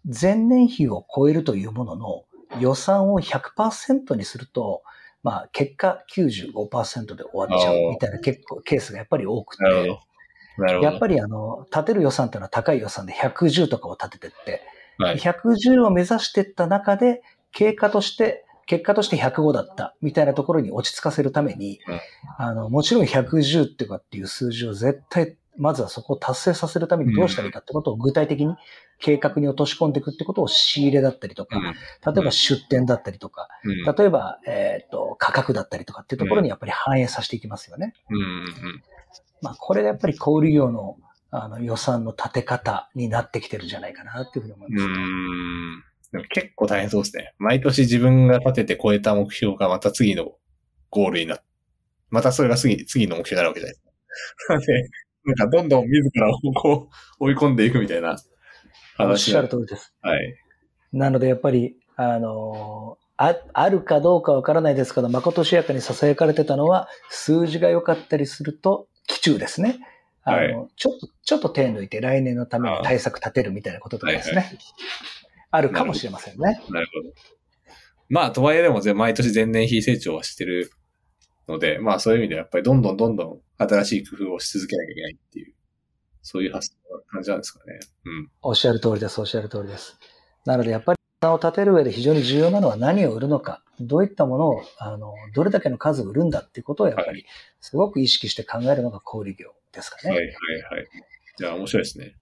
[0.05, 2.25] 前年比を超えるというものの
[2.61, 4.83] 予算を100%にすると、
[5.23, 9.65] まあ、結果95%で終わっちゃうみたいな結構ケースがやっぱり多くて。
[10.59, 14.63] やっぱりあの、立てる予算というのは高い予算で110とかを立ててって、
[14.99, 22.01] はい、110を目指していった中で、経過として、結果として105だったみたいなところに落ち着かせるために、うん。
[22.39, 28.55] あの、もちろん110っていうかっていう数字を絶対まずはそこを達成させるためにどうしたらいいかってことを具体的に
[28.99, 37.95] 計画に落とし込んでいくってことを仕入れだったりとか、例えば出店だったりとか、例えば、えっ、と、価格だったりとかっていうところにやっぱり反映させていきますよね。
[39.43, 40.97] まあ、これがやっぱり小売業の
[41.35, 44.95] あの予算の立て方になってきてるんじゃないかなっていうふうに思います、ね。
[46.13, 47.33] でも結構大変そうですね。
[47.39, 50.33] 毎年自分が立てて超えた目標がまた次の
[50.91, 51.43] ゴールになっ
[52.13, 54.93] またそれが次、次の目標になるわけじゃないですか。
[55.25, 56.89] なんかどんどん自らをこ
[57.21, 58.17] う 追い込んでいくみたいな
[58.97, 59.11] 話。
[59.11, 59.95] おっしゃる通りです。
[60.01, 60.35] はい。
[60.93, 69.79] なのでやっぱり、あのあ、あるかどうかわからないですけど、まことしやかに囁かれてたのは、数字が良かったりすると、基中ですね。
[70.25, 74.37] あの、はい、ちょっと、ちょっと手抜いて来年のために対策立てるみたいなこととかですね。
[74.37, 74.59] はいはい、
[75.53, 76.61] あるかもしれませんね。
[76.71, 77.15] なるほど。
[78.09, 80.71] まあ、とはいえでも、毎年前年非成長はしてる
[81.49, 85.55] ので、まあそういう意味でやっぱりどんどんどんどん新しい工夫をし続けなきゃいけないっていう、
[86.23, 87.81] そういう発想な感じなんですかね。
[88.05, 88.31] うん。
[88.43, 89.99] おっしゃる通りです、おっしゃる通りです。
[90.45, 90.99] なのでやっぱり、
[91.31, 97.27] を立てる上で非常に重要なのは何を売るのか、どういったものを、あの、どれだけの数を売るんだっていうことをやっぱり、
[97.61, 100.11] すごく意識して考えるのが小売業ですかね。
[100.11, 100.89] はいはいはい。
[101.39, 102.17] じゃあ面白いですね。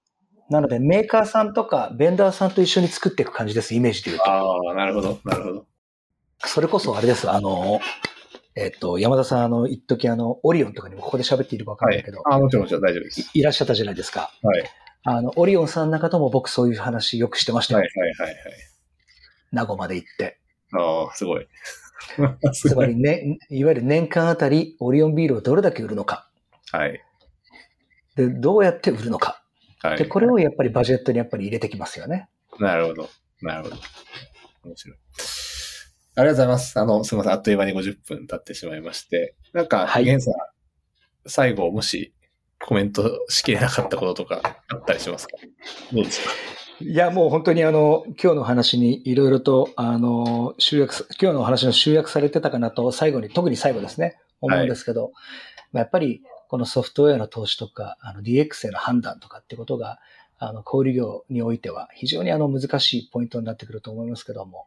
[0.51, 4.31] なので、メーカーさんとか、ベンダーさんと一緒に作っていく感じです、イメージで言うと。
[4.31, 4.43] あ
[4.73, 5.66] あ、なるほど、なるほど。
[6.45, 7.81] それこそあれです、あの、
[8.57, 13.40] えっと、山田さん、あの、一時あの、オリオンとかにもここで喋っているかわかんないけど、はい、あ、もちろんもちろん大丈夫ですい。
[13.40, 14.32] いらっしゃったじゃないですか。
[14.42, 14.64] はい。
[15.05, 17.80] あの、オリオンさんの中とも僕そういう話よくしてましたよ。
[17.80, 18.36] はいはいはいはい。
[19.53, 20.38] 名護まで行って。
[20.72, 21.46] ああ、すごい。
[22.53, 26.28] つまりね、いわゆる年間あたりオリオンビールをどれだけ売るのか。
[26.72, 27.01] はい。
[28.16, 29.42] で、どうやって売るのか。
[29.82, 29.98] はい。
[29.98, 32.28] で、これをやっぱりバジェットにやっぱり入れてきますよね。
[32.59, 33.09] なるほど。
[33.42, 33.76] なるほど。
[34.64, 34.98] 面白い。
[36.17, 36.79] ありがとうございます。
[36.79, 37.33] あの、すみません。
[37.33, 39.37] あっという間に50分経ってしまいまして。
[39.53, 40.35] なんか、はい、ゲンさん、
[41.27, 42.13] 最後、もし
[42.65, 45.37] コメントしきれなかったこととかあったりしますか？
[45.93, 46.31] どうですか？
[46.81, 55.13] いや、もう本当にあの、今日の話にいろいろと、あの、集約、今日の話の集約されてたかなと、最後に、特に最後ですね、思うんですけど、はい、
[55.73, 60.01] まあ、やっぱり、このソフトウェアの投資とか、あの DX への判断とかってことが、
[60.39, 64.67] あの、小売業においては非常にあの難しいポイントになってくると思いますけども、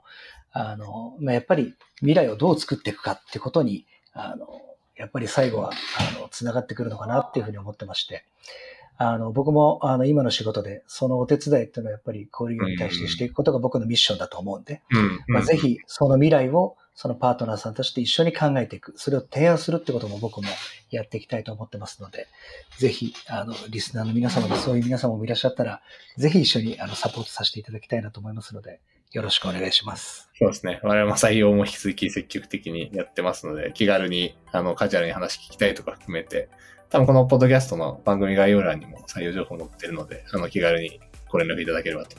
[0.54, 4.48] あの、まあ、やっぱり未来をどう作っていくかってことに、あの、
[4.96, 8.24] やっぱり最後は、あの、繋がってくるのかなっていうふうに思ってまして、
[8.98, 14.82] あの、僕も、あの、今の仕事で、そのお手伝いっていうのはやっぱり小売業に対してしていくことが僕のミッションだと思うんで、
[15.28, 20.48] まあ、ぜひ、その未来を、そのパートナーさんたちと一緒に考えていく、それを提案するってことも僕も
[20.92, 22.28] やっていきたいと思ってますので、
[22.78, 25.82] ぜひ、あの、リスナーの皆様でそういう皆様もいらっしゃったら、
[26.18, 28.80] ぜひ一緒にあのサポートさせていただきたいなと思いますので、
[29.12, 30.30] よろしくお願いします。
[30.38, 30.80] そうですね。
[30.84, 36.50] 我々も採用も引き続き積極的にやってますので、気軽に、あの、カジュアルに話聞きたいとか含めて、
[36.94, 42.16] 多分このポッドキャストの番組概要欄にも採用情報載ってるので、あの、気軽にご連絡いただければと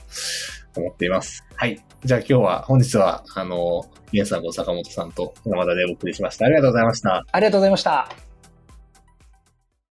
[0.76, 1.44] 思っています。
[1.54, 1.80] はい。
[2.04, 6.46] じゃあ今日は、本日は、あの、皆さんと坂本さんと山田でお送りしました。
[6.46, 7.24] ありがとうございました。
[7.30, 8.33] ありがとうございました。